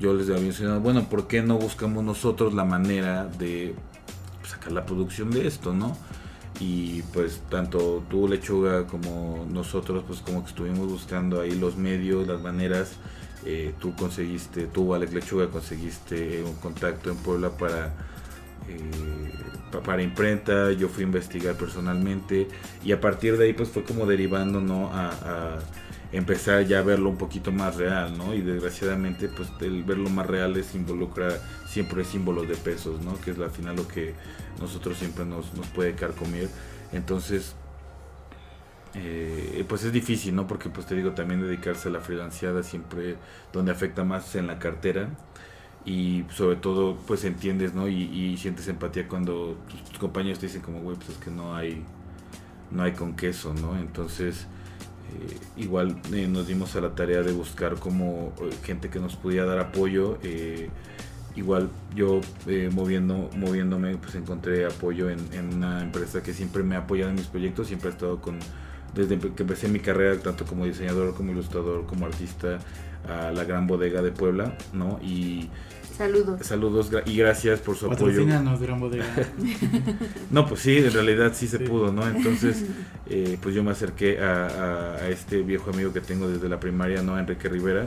[0.00, 3.74] yo les había mencionado, bueno, ¿por qué no buscamos nosotros la manera de
[4.44, 5.96] sacar la producción de esto, no?
[6.58, 12.26] Y pues tanto tú, Lechuga, como nosotros, pues como que estuvimos buscando ahí los medios,
[12.26, 12.92] las maneras.
[13.44, 17.92] Eh, tú conseguiste, tú, Alex Lechuga, conseguiste un contacto en Puebla para
[18.68, 19.32] eh,
[19.70, 22.48] pa- para imprenta, yo fui a investigar personalmente
[22.84, 24.88] y a partir de ahí pues fue como derivando, ¿no?
[24.92, 25.10] A,
[25.56, 25.58] a
[26.12, 28.34] empezar ya a verlo un poquito más real, ¿no?
[28.34, 33.18] Y desgraciadamente pues el verlo más real es involucra siempre símbolos de pesos, ¿no?
[33.20, 34.14] Que es al final lo que
[34.60, 36.50] nosotros siempre nos, nos puede carcomer.
[36.92, 37.56] Entonces,
[38.94, 40.46] eh, pues es difícil, ¿no?
[40.46, 43.16] Porque pues te digo, también dedicarse a la freelanceada siempre
[43.52, 45.08] donde afecta más en la cartera
[45.84, 47.88] y sobre todo pues entiendes, ¿no?
[47.88, 49.56] Y, sientes empatía cuando
[49.88, 51.82] tus, compañeros te dicen como, güey, pues es que no hay,
[52.70, 53.78] no hay con queso, ¿no?
[53.78, 54.46] Entonces,
[55.12, 59.16] eh, igual eh, nos dimos a la tarea de buscar como eh, gente que nos
[59.16, 60.18] pudiera dar apoyo.
[60.22, 60.70] eh,
[61.34, 62.20] igual yo
[62.72, 67.16] moviendo, moviéndome, pues encontré apoyo en, en una empresa que siempre me ha apoyado en
[67.16, 68.38] mis proyectos, siempre ha estado con,
[68.94, 72.58] desde que empecé mi carrera, tanto como diseñador, como ilustrador, como artista,
[73.08, 74.98] a la gran bodega de Puebla, ¿no?
[75.02, 75.48] Y
[75.96, 76.44] Saludos.
[76.46, 78.06] saludos y gracias por su apoyo.
[78.06, 79.04] Patrocínanos, Gran Bodega.
[80.30, 81.64] No, pues sí, en realidad sí se Sí.
[81.64, 82.06] pudo, ¿no?
[82.08, 82.64] Entonces,
[83.10, 86.58] eh, pues yo me acerqué a, a- a este viejo amigo que tengo desde la
[86.58, 87.18] primaria, ¿no?
[87.18, 87.86] Enrique Rivera.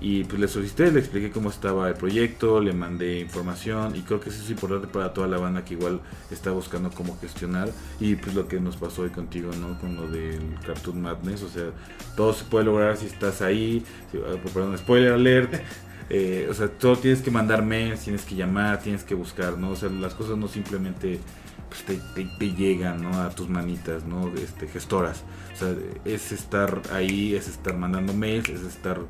[0.00, 4.20] Y pues le solicité, le expliqué cómo estaba el proyecto, le mandé información y creo
[4.20, 7.70] que eso es importante para toda la banda que igual está buscando cómo gestionar
[8.00, 9.78] y pues lo que nos pasó hoy contigo, ¿no?
[9.78, 11.70] Con lo del Cartoon Madness, o sea,
[12.16, 15.54] todo se puede lograr si estás ahí, si- ah, perdón, spoiler alert,
[16.10, 19.70] eh, o sea, todo tienes que mandar mails, tienes que llamar, tienes que buscar, ¿no?
[19.70, 21.20] O sea, las cosas no simplemente
[21.68, 23.20] pues, te, te- llegan, ¿no?
[23.22, 24.32] A tus manitas, ¿no?
[24.34, 25.24] Este, gestoras.
[25.54, 25.74] O sea,
[26.04, 29.00] es estar ahí, es estar mandando mails, es estar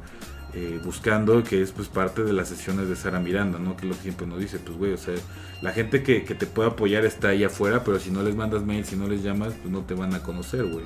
[0.56, 3.76] eh, buscando, que es pues parte de las sesiones de Sara Miranda, ¿no?
[3.76, 5.14] Que es lo que siempre nos dice, pues güey, o sea,
[5.62, 8.86] la gente que, te puede apoyar está ahí afuera, pero si no les mandas mails,
[8.86, 10.84] si no les llamas, pues no te van a conocer, güey.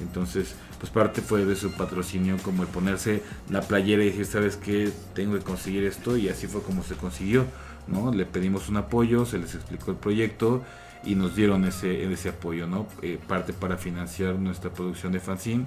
[0.00, 4.56] Entonces, pues parte fue de su patrocinio como el ponerse la playera y decir, ¿sabes
[4.56, 4.92] qué?
[5.12, 7.46] Tengo que conseguir esto y así fue como se consiguió,
[7.88, 8.12] ¿no?
[8.12, 10.62] Le pedimos un apoyo, se les explicó el proyecto
[11.04, 12.86] y nos dieron ese, ese apoyo, ¿no?
[13.02, 15.66] Eh, parte para financiar nuestra producción de fanzine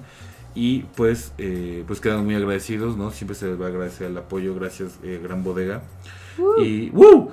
[0.56, 3.12] y pues, eh, pues quedamos muy agradecidos, ¿no?
[3.12, 5.82] Siempre se les va a agradecer el apoyo, gracias eh, Gran Bodega
[6.60, 7.32] y ¡woo!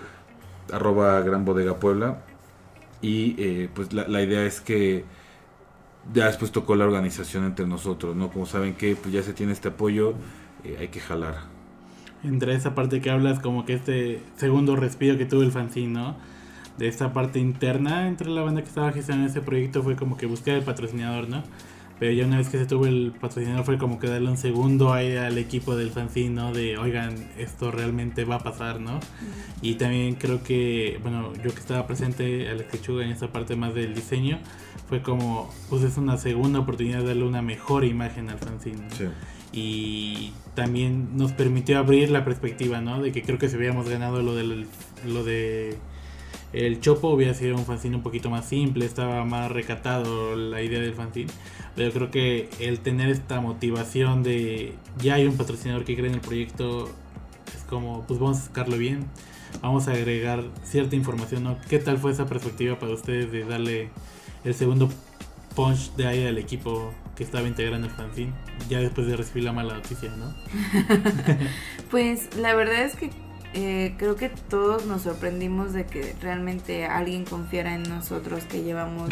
[0.73, 2.23] arroba Gran Bodega Puebla
[3.03, 5.05] y eh, pues la, la idea es que
[6.13, 8.31] ya después tocó la organización entre nosotros, ¿no?
[8.31, 10.15] Como saben que pues ya se tiene este apoyo,
[10.65, 11.37] eh, hay que jalar.
[12.23, 16.17] Entre esa parte que hablas, como que este segundo respiro que tuvo el fanzine, ¿no?
[16.79, 20.27] De esta parte interna entre la banda que estaba gestionando ese proyecto fue como que
[20.27, 21.43] buscar el patrocinador, ¿no?
[22.01, 24.95] Pero ya una vez que se tuvo el patrocinador fue como que darle un segundo
[24.95, 26.53] aire al equipo del fanzine, ¿no?
[26.53, 28.99] De, oigan, esto realmente va a pasar, ¿no?
[29.61, 33.75] Y también creo que, bueno, yo que estaba presente al Quechuga en esta parte más
[33.75, 34.39] del diseño,
[34.89, 38.79] fue como, pues es una segunda oportunidad de darle una mejor imagen al fanzine.
[38.79, 39.11] ¿no?
[39.53, 43.03] y también nos permitió abrir la perspectiva, ¿no?
[43.03, 44.67] De que creo que si hubiéramos ganado lo del
[45.05, 45.77] lo de
[46.53, 50.81] el Chopo hubiera sido un fanzine un poquito más simple, estaba más recatado la idea
[50.81, 51.31] del fanzine.
[51.77, 56.15] Pero creo que el tener esta motivación de ya hay un patrocinador que cree en
[56.15, 56.91] el proyecto
[57.55, 59.07] es como, pues vamos a sacarlo bien,
[59.63, 61.57] vamos a agregar cierta información, ¿no?
[61.69, 63.91] ¿Qué tal fue esa perspectiva para ustedes de darle
[64.45, 64.89] el segundo
[65.55, 68.33] punch de aire al equipo que estaba integrando el fanzine?
[68.69, 70.35] Ya después de recibir la mala noticia, ¿no?
[71.91, 73.11] Pues la verdad es que
[73.55, 79.09] eh, creo que todos nos sorprendimos de que realmente alguien confiara en nosotros que llevamos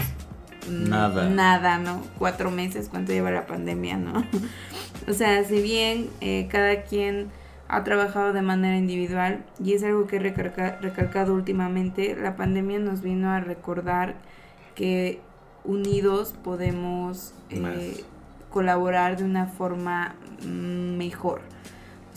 [0.71, 1.29] Nada.
[1.31, 2.03] nada, ¿no?
[2.19, 4.25] Cuatro meses, ¿cuánto lleva la pandemia, no?
[5.09, 7.29] o sea, si bien eh, cada quien
[7.69, 12.79] ha trabajado de manera individual y es algo que he recarga- recalcado últimamente, la pandemia
[12.79, 14.17] nos vino a recordar
[14.75, 15.21] que
[15.65, 18.05] unidos podemos eh,
[18.51, 21.41] colaborar de una forma mm, mejor.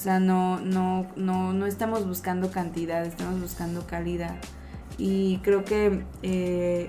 [0.02, 4.36] O sea, no, no, no, no estamos buscando cantidad, estamos buscando calidad.
[4.98, 6.88] Y creo que eh,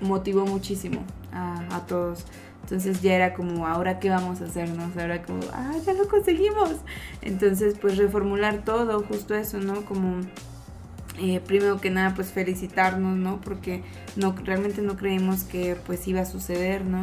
[0.00, 2.24] motivó muchísimo a, a todos.
[2.62, 4.96] Entonces ya era como, ¿ahora qué vamos a hacernos?
[4.96, 6.70] Ahora como, ah, ya lo conseguimos.
[7.22, 9.84] Entonces, pues reformular todo, justo eso, ¿no?
[9.84, 10.22] Como,
[11.20, 13.40] eh, primero que nada, pues felicitarnos, ¿no?
[13.42, 13.84] Porque
[14.16, 17.02] no, realmente no creímos que pues iba a suceder, ¿no?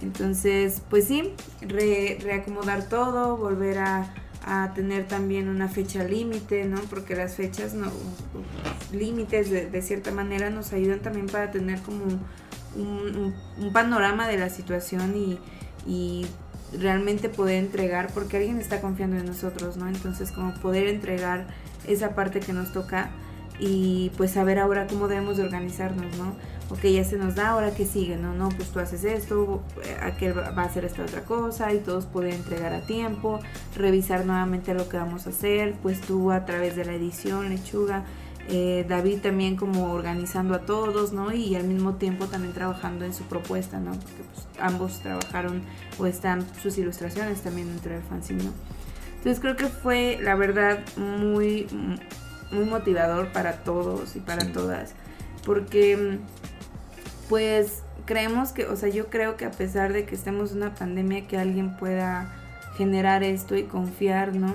[0.00, 4.14] Entonces, pues sí, re- reacomodar todo, volver a,
[4.44, 6.80] a tener también una fecha límite, ¿no?
[6.88, 7.90] Porque las fechas no
[8.92, 12.20] límites de, cierta manera nos ayudan también para tener como un,
[12.76, 15.38] un- un panorama de la situación y,
[15.86, 16.26] y
[16.78, 19.88] realmente poder entregar, porque alguien está confiando en nosotros, ¿no?
[19.88, 21.46] Entonces, como poder entregar
[21.86, 23.10] esa parte que nos toca
[23.60, 26.34] y pues saber ahora cómo debemos de organizarnos, ¿no?
[26.70, 28.32] Ok, ya se nos da, ahora que sigue, ¿no?
[28.32, 32.06] No, pues tú haces esto, eh, aquel va a hacer esta otra cosa y todos
[32.06, 33.40] poder entregar a tiempo,
[33.76, 38.04] revisar nuevamente lo que vamos a hacer, pues tú a través de la edición, lechuga,
[38.48, 41.32] eh, David también como organizando a todos, ¿no?
[41.32, 43.92] Y al mismo tiempo también trabajando en su propuesta, ¿no?
[43.92, 45.62] Porque pues, ambos trabajaron
[45.98, 48.52] o están sus ilustraciones también dentro del fanzine, ¿no?
[49.18, 51.66] Entonces creo que fue, la verdad, muy,
[52.52, 54.52] muy motivador para todos y para Sí.
[54.52, 54.94] todas.
[55.44, 56.18] Porque,
[57.28, 60.74] pues, creemos que, o sea, yo creo que a pesar de que estemos en una
[60.74, 62.32] pandemia, que alguien pueda
[62.76, 64.54] generar esto y confiar, ¿no?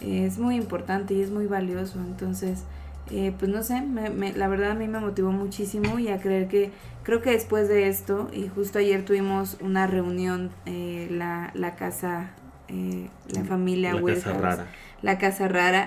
[0.00, 1.98] Eh, es muy importante y es muy valioso.
[1.98, 2.64] Entonces,
[3.10, 6.18] eh, pues no sé, me- me- la verdad a mí me motivó muchísimo y a
[6.20, 6.70] creer que,
[7.02, 12.30] creo que después de esto, y justo ayer tuvimos una reunión, eh, la, la casa,
[12.68, 14.66] eh, la familia La casa rara.
[15.02, 15.86] La casa rara.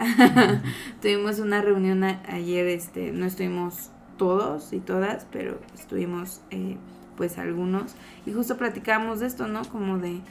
[1.01, 6.77] tuvimos una reunión ayer, este, no estuvimos todos y todas, pero estuvimos eh,
[7.17, 7.95] pues algunos
[8.25, 9.63] y justo platicábamos de esto, ¿no?
[9.65, 10.21] Como de,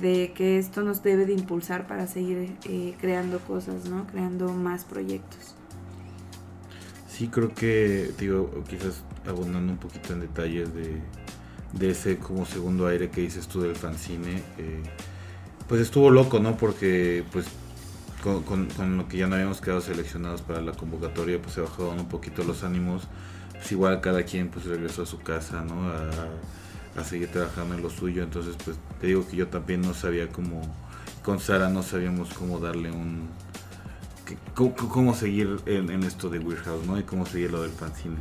[0.00, 4.06] de que esto nos debe de impulsar para seguir eh, creando cosas, ¿no?
[4.06, 5.54] Creando más proyectos.
[7.08, 11.02] Sí, creo que, digo, quizás abundando un poquito en detalles de,
[11.72, 14.82] de ese como segundo aire que dices tú del fanzine, eh,
[15.68, 16.56] pues estuvo loco, ¿no?
[16.56, 17.46] Porque pues
[18.22, 22.00] con, con- lo que ya no habíamos quedado seleccionados para la convocatoria, pues se bajaron
[22.00, 23.04] un poquito los ánimos.
[23.52, 25.88] Pues igual cada quien pues regresó a su casa, ¿no?
[25.90, 28.22] A, a seguir trabajando en lo suyo.
[28.22, 30.62] Entonces, pues te digo que yo también no sabía cómo,
[31.22, 33.28] con Sara no sabíamos cómo darle un,
[34.54, 36.98] cómo, cómo seguir en, esto de Weird House, ¿no?
[36.98, 38.16] Y cómo seguir lo del fanzine.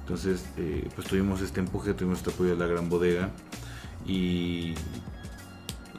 [0.00, 3.30] Entonces, eh, pues tuvimos este empuje, tuvimos este apoyo de la gran bodega
[4.04, 4.74] y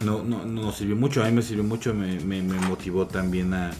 [0.04, 3.08] no, no, no nos sirvió mucho, a mí me sirvió mucho, me, me- me motivó
[3.08, 3.72] también a,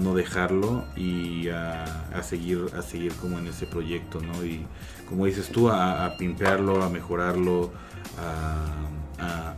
[0.00, 4.44] no dejarlo y a, seguir a seguir como en ese proyecto, ¿no?
[4.44, 4.66] Y
[5.08, 7.72] como dices tú, a, a pimpearlo, a mejorarlo,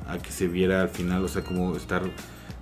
[0.09, 2.03] a que se viera al final, o sea, como estar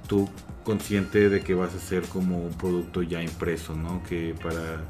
[0.06, 0.28] tú
[0.64, 4.02] consciente de que vas a ser como un producto ya impreso, ¿no?
[4.02, 4.84] Que para,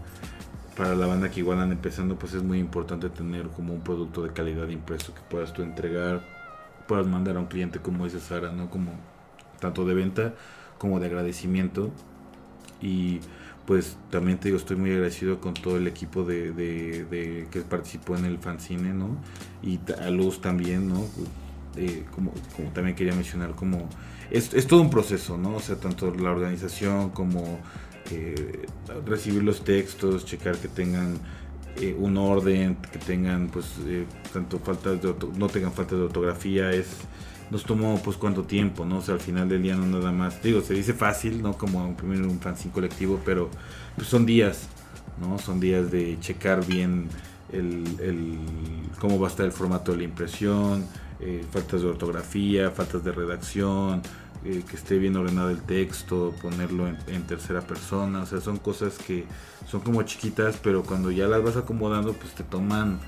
[0.76, 4.22] para la banda que igual van empezando, pues es muy importante tener como un producto
[4.22, 6.22] de calidad impreso que puedas tú entregar,
[6.90, 8.68] puedas mandar a un cliente, como dice Sara, ¿no?
[8.68, 8.90] Como
[9.60, 10.34] tanto de venta
[10.76, 11.92] como de agradecimiento.
[12.82, 13.20] Y
[13.64, 18.24] pues también te digo, estoy muy agradecido con todo el equipo de, que participó en
[18.24, 19.16] el fanzine, ¿no?
[19.62, 21.06] Y a Luz también, ¿no?
[21.76, 23.88] Eh, como, como también quería mencionar, como
[24.32, 25.54] es, es todo un proceso, ¿no?
[25.54, 27.60] O sea, tanto la organización como
[28.10, 28.66] eh,
[29.06, 31.14] recibir los textos, checar que tengan
[31.76, 36.70] eh, un orden, que tengan pues eh, tanto faltas de no tengan falta de ortografía,
[36.72, 37.08] es
[37.50, 39.00] nos tomó pues cuánto tiempo, ¿no?
[39.02, 41.56] Sea, al final del día no nada más, digo, se dice fácil, ¿no?
[41.58, 43.50] Como imprimir un fanzine colectivo, pero
[43.96, 44.68] pues son días,
[45.16, 45.38] ¿no?
[45.38, 47.08] Son días de checar bien
[47.48, 48.38] el, el-
[49.00, 50.86] cómo va a estar el formato de la impresión,
[51.18, 54.02] eh, faltas de ortografía, faltas de redacción,
[54.44, 58.56] eh, que esté bien ordenado el texto, ponerlo en, en tercera persona, o sea, son
[58.56, 59.26] cosas que
[59.68, 62.98] son como chiquitas, pero cuando ya las vas acomodando, pues te toman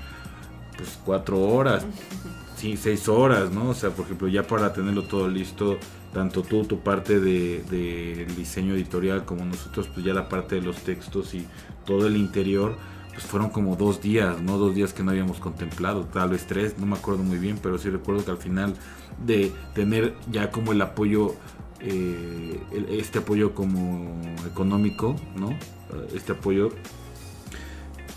[0.77, 1.85] pues cuatro horas,
[2.55, 3.69] sí, seis horas, ¿no?
[3.69, 5.77] O sea, por ejemplo, ya para tenerlo todo listo,
[6.13, 10.61] tanto tú, tu parte de, de diseño editorial, como nosotros, pues ya la parte de
[10.61, 11.47] los textos y
[11.85, 12.77] todo el interior,
[13.13, 14.57] pues fueron como dos días, ¿no?
[14.57, 17.77] Dos días que no habíamos contemplado, tal vez tres, no me acuerdo muy bien, pero
[17.77, 18.73] sí recuerdo que al final
[19.25, 21.35] de tener ya como el apoyo,
[21.79, 22.59] eh,
[22.89, 25.51] este apoyo como económico, ¿no?
[25.51, 26.71] Eh, Este apoyo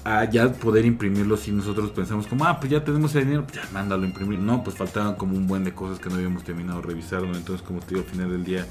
[0.04, 3.62] a ya poder imprimirlo si nosotros pensamos como, ah, pues ya tenemos el dinero, ya
[3.72, 4.38] mándalo a imprimir.
[4.38, 7.36] No, pues faltaban como un buen de cosas que no habíamos terminado de revisar, ¿no?
[7.36, 8.66] Entonces, como te digo, al final del día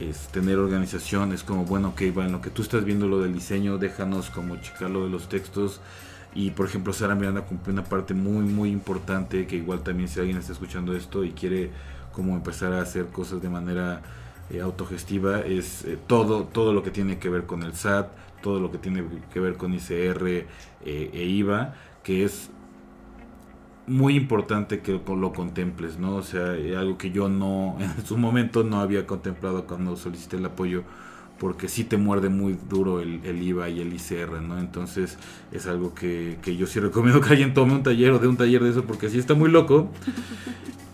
[0.00, 3.20] es tener organización, es como, bueno, ok, va, en lo que tú estás viendo lo
[3.20, 5.80] del diseño, déjanos como checar lo de los textos.
[6.34, 10.20] Y por ejemplo, Sara Miranda cumplió una parte muy, muy importante, que igual también si
[10.20, 11.70] alguien está escuchando esto y quiere
[12.12, 14.02] como empezar a hacer cosas de manera
[14.50, 18.08] eh, autogestiva, es eh, todo, todo lo que tiene que ver con el SAT,
[18.42, 20.46] todo lo que tiene que ver con ICR eh,
[20.84, 22.50] e IVA, que es
[23.88, 26.16] muy importante que lo- contemples, ¿no?
[26.16, 30.36] O sea, eh, algo que yo no, en su momento no había contemplado cuando solicité
[30.36, 30.84] el apoyo,
[31.38, 34.58] porque sí te muerde muy duro el, el IVA y el ICR, ¿no?
[34.58, 35.18] Entonces
[35.52, 38.36] es algo que, que yo sí recomiendo que alguien tome un taller o de un
[38.36, 39.90] taller de eso, porque sí está muy loco.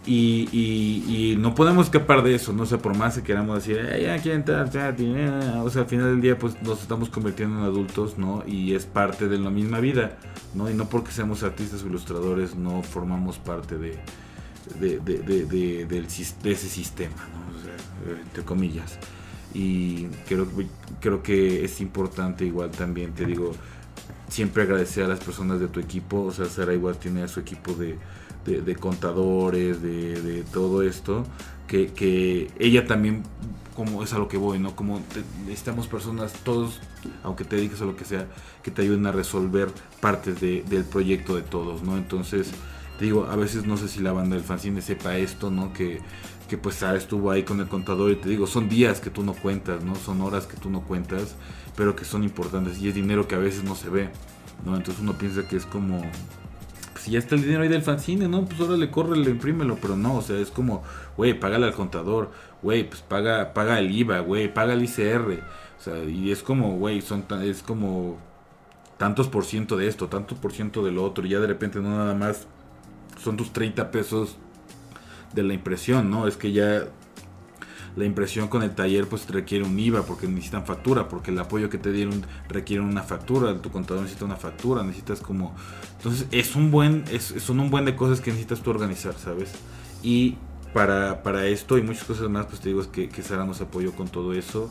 [0.06, 2.64] Y, y, y no podemos escapar de eso, ¿no?
[2.64, 5.30] O sea, por más que queramos decir, "Eh, ya quieren entrar, ya, tiene",
[5.62, 8.44] o sea, al final del día, pues nos estamos convirtiendo en adultos, ¿no?
[8.46, 10.18] Y es parte de la misma vida,
[10.54, 10.68] ¿no?
[10.70, 13.98] Y no porque seamos artistas o ilustradores, no formamos parte de,
[14.78, 15.98] de, de, de, de-
[16.52, 17.58] ese sistema, ¿no?
[17.58, 18.98] O sea, entre comillas.
[19.54, 20.46] Y creo,
[21.00, 23.52] creo que es importante, igual también, te digo,
[24.28, 26.22] siempre agradecer a las personas de tu equipo.
[26.24, 27.96] O sea, Sara igual tiene a su equipo de,
[28.44, 31.24] de- contadores, de, todo esto.
[31.68, 33.22] que, que ella también
[33.74, 34.76] como es a lo que voy, ¿no?
[34.76, 36.80] Como te- necesitamos personas, todos,
[37.24, 38.28] aunque te dediques a lo que sea,
[38.62, 39.68] que te ayuden a resolver
[40.00, 41.96] partes de- del proyecto de todos, ¿no?
[41.96, 42.50] Entonces,
[42.98, 45.72] te digo, a veces no sé si la banda del fanzine sepa esto, ¿no?
[45.72, 45.98] Que,
[46.48, 49.22] que pues Sara estuvo ahí con el contador y te digo, son días que tú
[49.22, 49.94] no cuentas, ¿no?
[49.94, 51.36] Son horas que tú no cuentas,
[51.76, 54.10] pero que son importantes y es dinero que a veces no se ve,
[54.64, 54.76] ¿no?
[54.76, 56.02] Entonces uno piensa que es como,
[57.00, 58.44] si ya está el dinero ahí del fanzine, ¿no?
[58.44, 60.82] Pues ahora le corre, le imprímelo, pero no, o sea, es como,
[61.16, 62.30] güey, págale al contador,
[62.62, 65.42] güey, pues paga, paga el IVA, güey, paga el ICR,
[65.78, 68.18] o sea, y es como, güey, son, es como
[68.98, 71.80] tantos por ciento de esto, tantos por ciento de lo otro, y ya de repente
[71.80, 72.46] no nada más
[73.18, 74.36] son tus 30 pesos
[75.34, 76.26] de la impresión, ¿no?
[76.26, 76.84] Es que ya
[77.96, 81.70] la impresión con el taller pues requiere un IVA porque necesitan factura, porque el apoyo
[81.70, 85.54] que te dieron requiere una factura, tu contador necesita una factura, necesitas como...
[85.96, 89.52] Entonces es un buen, es, son un buen de cosas que necesitas tú organizar, ¿sabes?
[90.02, 90.36] Y
[90.72, 93.60] para, para esto y muchas cosas más, pues te digo es que, que Sara nos
[93.60, 94.70] apoyó con todo eso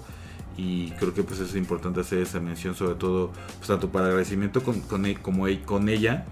[0.57, 4.61] y creo que pues es importante hacer esa mención sobre todo pues tanto para agradecimiento
[4.61, 6.25] con, con, e- como e- con ella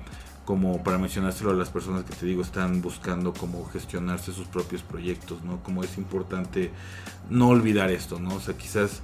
[0.45, 4.81] como para mencionárselo a las personas que te digo están buscando cómo gestionarse sus propios
[4.81, 5.61] proyectos, ¿no?
[5.63, 6.71] Como es importante
[7.29, 8.35] no olvidar esto, ¿no?
[8.35, 9.01] O sea, quizás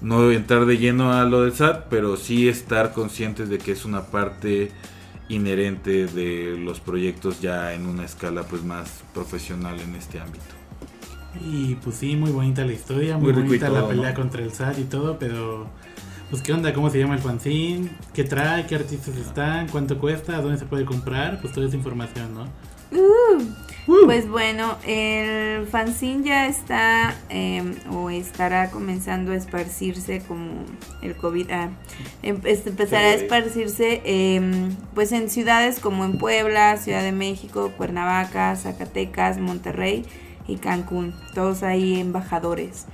[0.00, 3.84] no entrar de lleno a lo del SAT, pero sí estar conscientes de que es
[3.84, 4.70] una parte
[5.28, 10.44] inherente de los proyectos ya en una escala pues más profesional en este ámbito.
[11.40, 14.16] Y pues sí, muy bonita la historia, muy, bonita la pelea ¿no?
[14.16, 15.68] contra el SAT y todo, pero
[16.30, 20.40] pues qué onda, cómo se llama el fanzine, qué trae, qué artistas están, cuánto cuesta,
[20.40, 22.48] dónde se puede comprar, pues toda esa información, ¿no?
[24.04, 30.64] Pues bueno, el fanzine ya está eh, o estará comenzando a esparcirse como
[31.02, 31.50] el COVID.
[31.52, 31.68] ah,
[32.22, 38.56] em- empezará a esparcirse eh, pues en ciudades como en Puebla, Ciudad de México, Cuernavaca,
[38.56, 40.04] Zacatecas, Monterrey
[40.48, 41.14] y Cancún.
[41.34, 42.86] Todos ahí embajadores.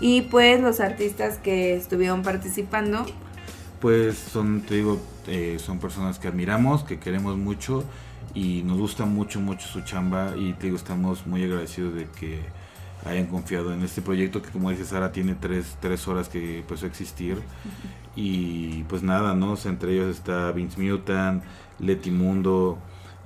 [0.00, 3.06] Y pues los artistas que estuvieron participando,
[3.80, 7.90] Pues son, te digo, eh, son personas que admiramos, que queremos mucho
[8.34, 10.34] y nos gusta mucho, mucho su chamba.
[10.36, 12.52] Y te digo, estamos muy agradecidos de que
[13.04, 16.86] hayan confiado en este proyecto que como dice Sara tiene tres, tres horas que empezó
[16.86, 17.46] a existir.
[18.14, 19.52] Y pues nada, ¿no?
[19.52, 21.44] O sea, entre ellos está Vince Mutant,
[21.78, 22.78] Leti Mundo,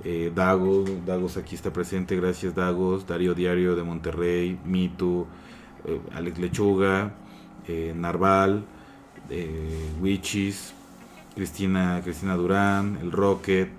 [0.03, 5.27] eh, Dago, Dagos aquí está presente, gracias Dagos, Darío Diario de Monterrey, Mitu,
[5.85, 7.11] eh, Alex Lechuga,
[7.67, 8.65] eh, Narval,
[9.29, 10.73] eh, Wichis,
[11.35, 13.69] Cristina, Cristina Durán, el Rocket,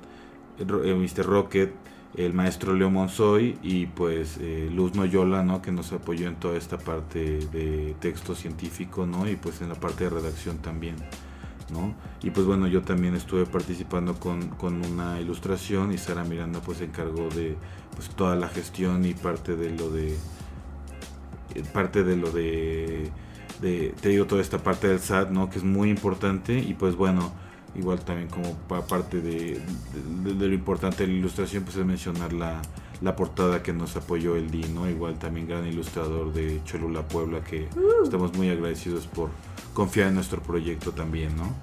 [0.58, 1.24] el Mr.
[1.24, 1.72] Rocket,
[2.16, 4.38] el maestro Leo Monzoy y pues
[4.72, 5.62] Luz Noyola, ¿no?
[5.62, 9.28] Que nos apoyó en toda esta parte de texto científico, ¿no?
[9.28, 10.96] Y pues en la parte de redacción también,
[11.70, 11.94] ¿no?
[12.22, 16.78] Y pues bueno, yo también estuve participando con, con una ilustración y Sara Miranda pues
[16.78, 17.56] se encargó de
[17.94, 20.16] pues toda la gestión y parte de lo de
[21.72, 23.10] parte de lo de,
[23.60, 26.94] de te digo toda esta parte del SAT no que es muy importante y pues
[26.96, 27.32] bueno
[27.76, 29.60] igual también como pa- parte de,
[30.24, 32.60] de- de lo importante de la ilustración pues es mencionar la,
[33.00, 37.42] la portada que nos apoyó el DI no igual también gran ilustrador de Cholula Puebla
[37.44, 37.68] que
[38.02, 39.30] estamos muy agradecidos por
[39.74, 41.54] confiar en nuestro proyecto también no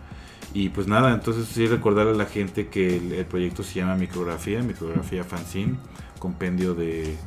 [0.53, 3.95] y pues nada entonces sí recordarle a la gente que el, el proyecto se llama
[3.95, 5.75] micrografía micrografía fanzine
[6.19, 7.17] compendio de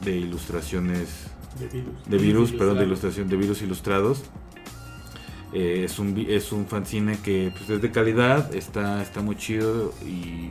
[0.00, 1.28] de ilustraciones
[1.58, 1.94] De virus.
[2.06, 4.22] de virus, perdón, de ilustración, de virus ilustrados.
[5.52, 9.92] Eh, es un es un fanzine que pues, es de calidad, está está muy chido
[10.04, 10.50] y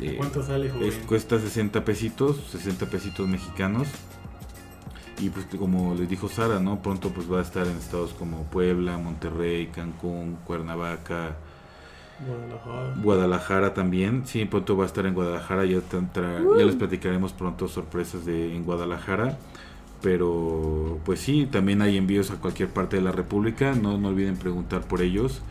[0.00, 0.88] eh, ¿Cuánto sale, joven?
[0.88, 3.88] es- cuesta 60 pesitos, 60 pesitos mexicanos.
[5.20, 6.80] Y pues como les dijo Sara, ¿no?
[6.80, 11.36] Pronto pues va a estar en estados como Puebla, Monterrey, Cancún, Cuernavaca,
[12.26, 12.94] Guadalajara.
[13.02, 15.80] Guadalajara también, sí, pronto va a estar en Guadalajara, ya,
[16.56, 19.38] les platicaremos pronto sorpresas de en Guadalajara,
[20.02, 24.36] pero pues sí, también hay envíos a cualquier parte de la República, no, no olviden
[24.36, 25.42] preguntar por ellos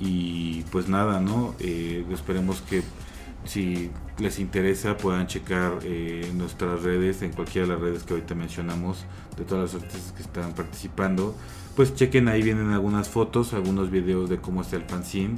[0.00, 1.54] y pues nada, ¿no?
[1.60, 2.82] Eh, esperemos que
[3.44, 8.34] si les interesa puedan checar eh, nuestras redes, en cualquiera de las redes que ahorita
[8.34, 9.04] mencionamos,
[9.36, 11.34] de todas las artistas que están participando,
[11.74, 15.36] pues chequen ahí vienen algunas fotos, algunos videos de cómo está el fanzine,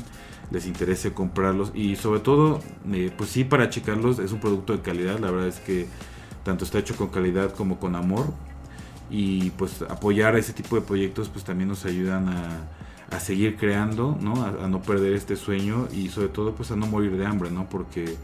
[0.50, 2.60] les interese comprarlos y sobre todo,
[2.92, 5.86] eh, pues sí, para checarlos es un producto de calidad, la verdad es que
[6.44, 8.26] tanto está hecho con calidad como con amor
[9.10, 12.68] y pues apoyar ese tipo de proyectos pues también nos ayudan a,
[13.10, 14.42] a seguir creando, ¿no?
[14.44, 17.50] A, a no perder este sueño y sobre todo pues a no morir de hambre,
[17.50, 17.68] ¿no?
[17.68, 18.16] Porque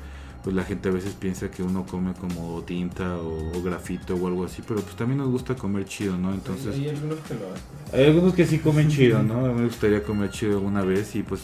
[0.42, 4.26] pues la gente a veces piensa que uno come como tinta o, o grafito o
[4.26, 6.32] algo así, pero pues también nos gusta comer chido, ¿no?
[6.32, 6.74] Entonces...
[6.74, 7.64] Hay algunos que lo hacen.
[7.92, 9.44] Hay algunos que sí comen chido, ¿no?
[9.44, 11.42] A mí me gustaría comer chido alguna vez y pues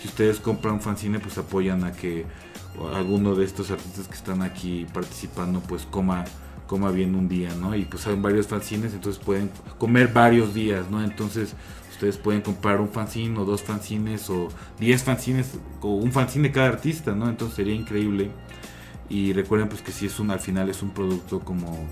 [0.00, 2.24] si ustedes compran fanzine pues apoyan a que
[2.94, 6.24] alguno de estos artistas que están aquí participando pues coma
[6.68, 7.74] coma bien un día, ¿no?
[7.74, 11.02] Y pues hay varios fanzines, entonces pueden comer varios días, ¿no?
[11.02, 11.54] Entonces
[11.90, 14.48] ustedes pueden comprar un fanzine o dos fanzines o
[14.78, 17.28] 10 fanzines o un fanzine de cada artista, ¿no?
[17.28, 18.30] Entonces sería increíble.
[19.08, 21.86] Y recuerden pues que si es un al final es un producto como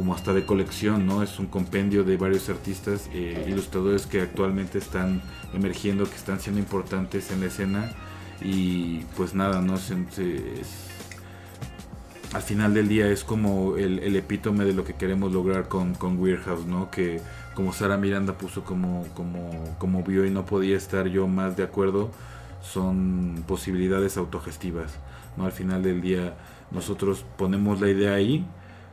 [0.00, 1.22] como hasta de colección, ¿no?
[1.22, 5.20] Es un compendio de varios artistas, eh, ilustradores que actualmente están
[5.52, 7.92] emergiendo, que están siendo importantes en la escena
[8.40, 9.76] y pues nada, ¿no?
[9.76, 10.88] Se- se- es-
[12.32, 15.92] al final del día es como el, el epítome de lo que queremos lograr con,
[15.94, 16.90] con Weird ¿no?
[16.90, 17.20] Que
[17.54, 21.64] como Sara Miranda puso como, como, como vio y no podía estar yo más de
[21.64, 22.10] acuerdo,
[22.62, 24.92] son posibilidades autogestivas,
[25.36, 25.44] ¿no?
[25.44, 26.38] Al final del día
[26.70, 28.46] nosotros ponemos la idea ahí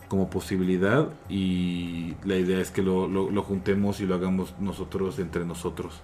[0.08, 5.46] como posibilidad y la idea es que lo, lo, juntemos y lo hagamos nosotros entre
[5.46, 6.02] nosotros.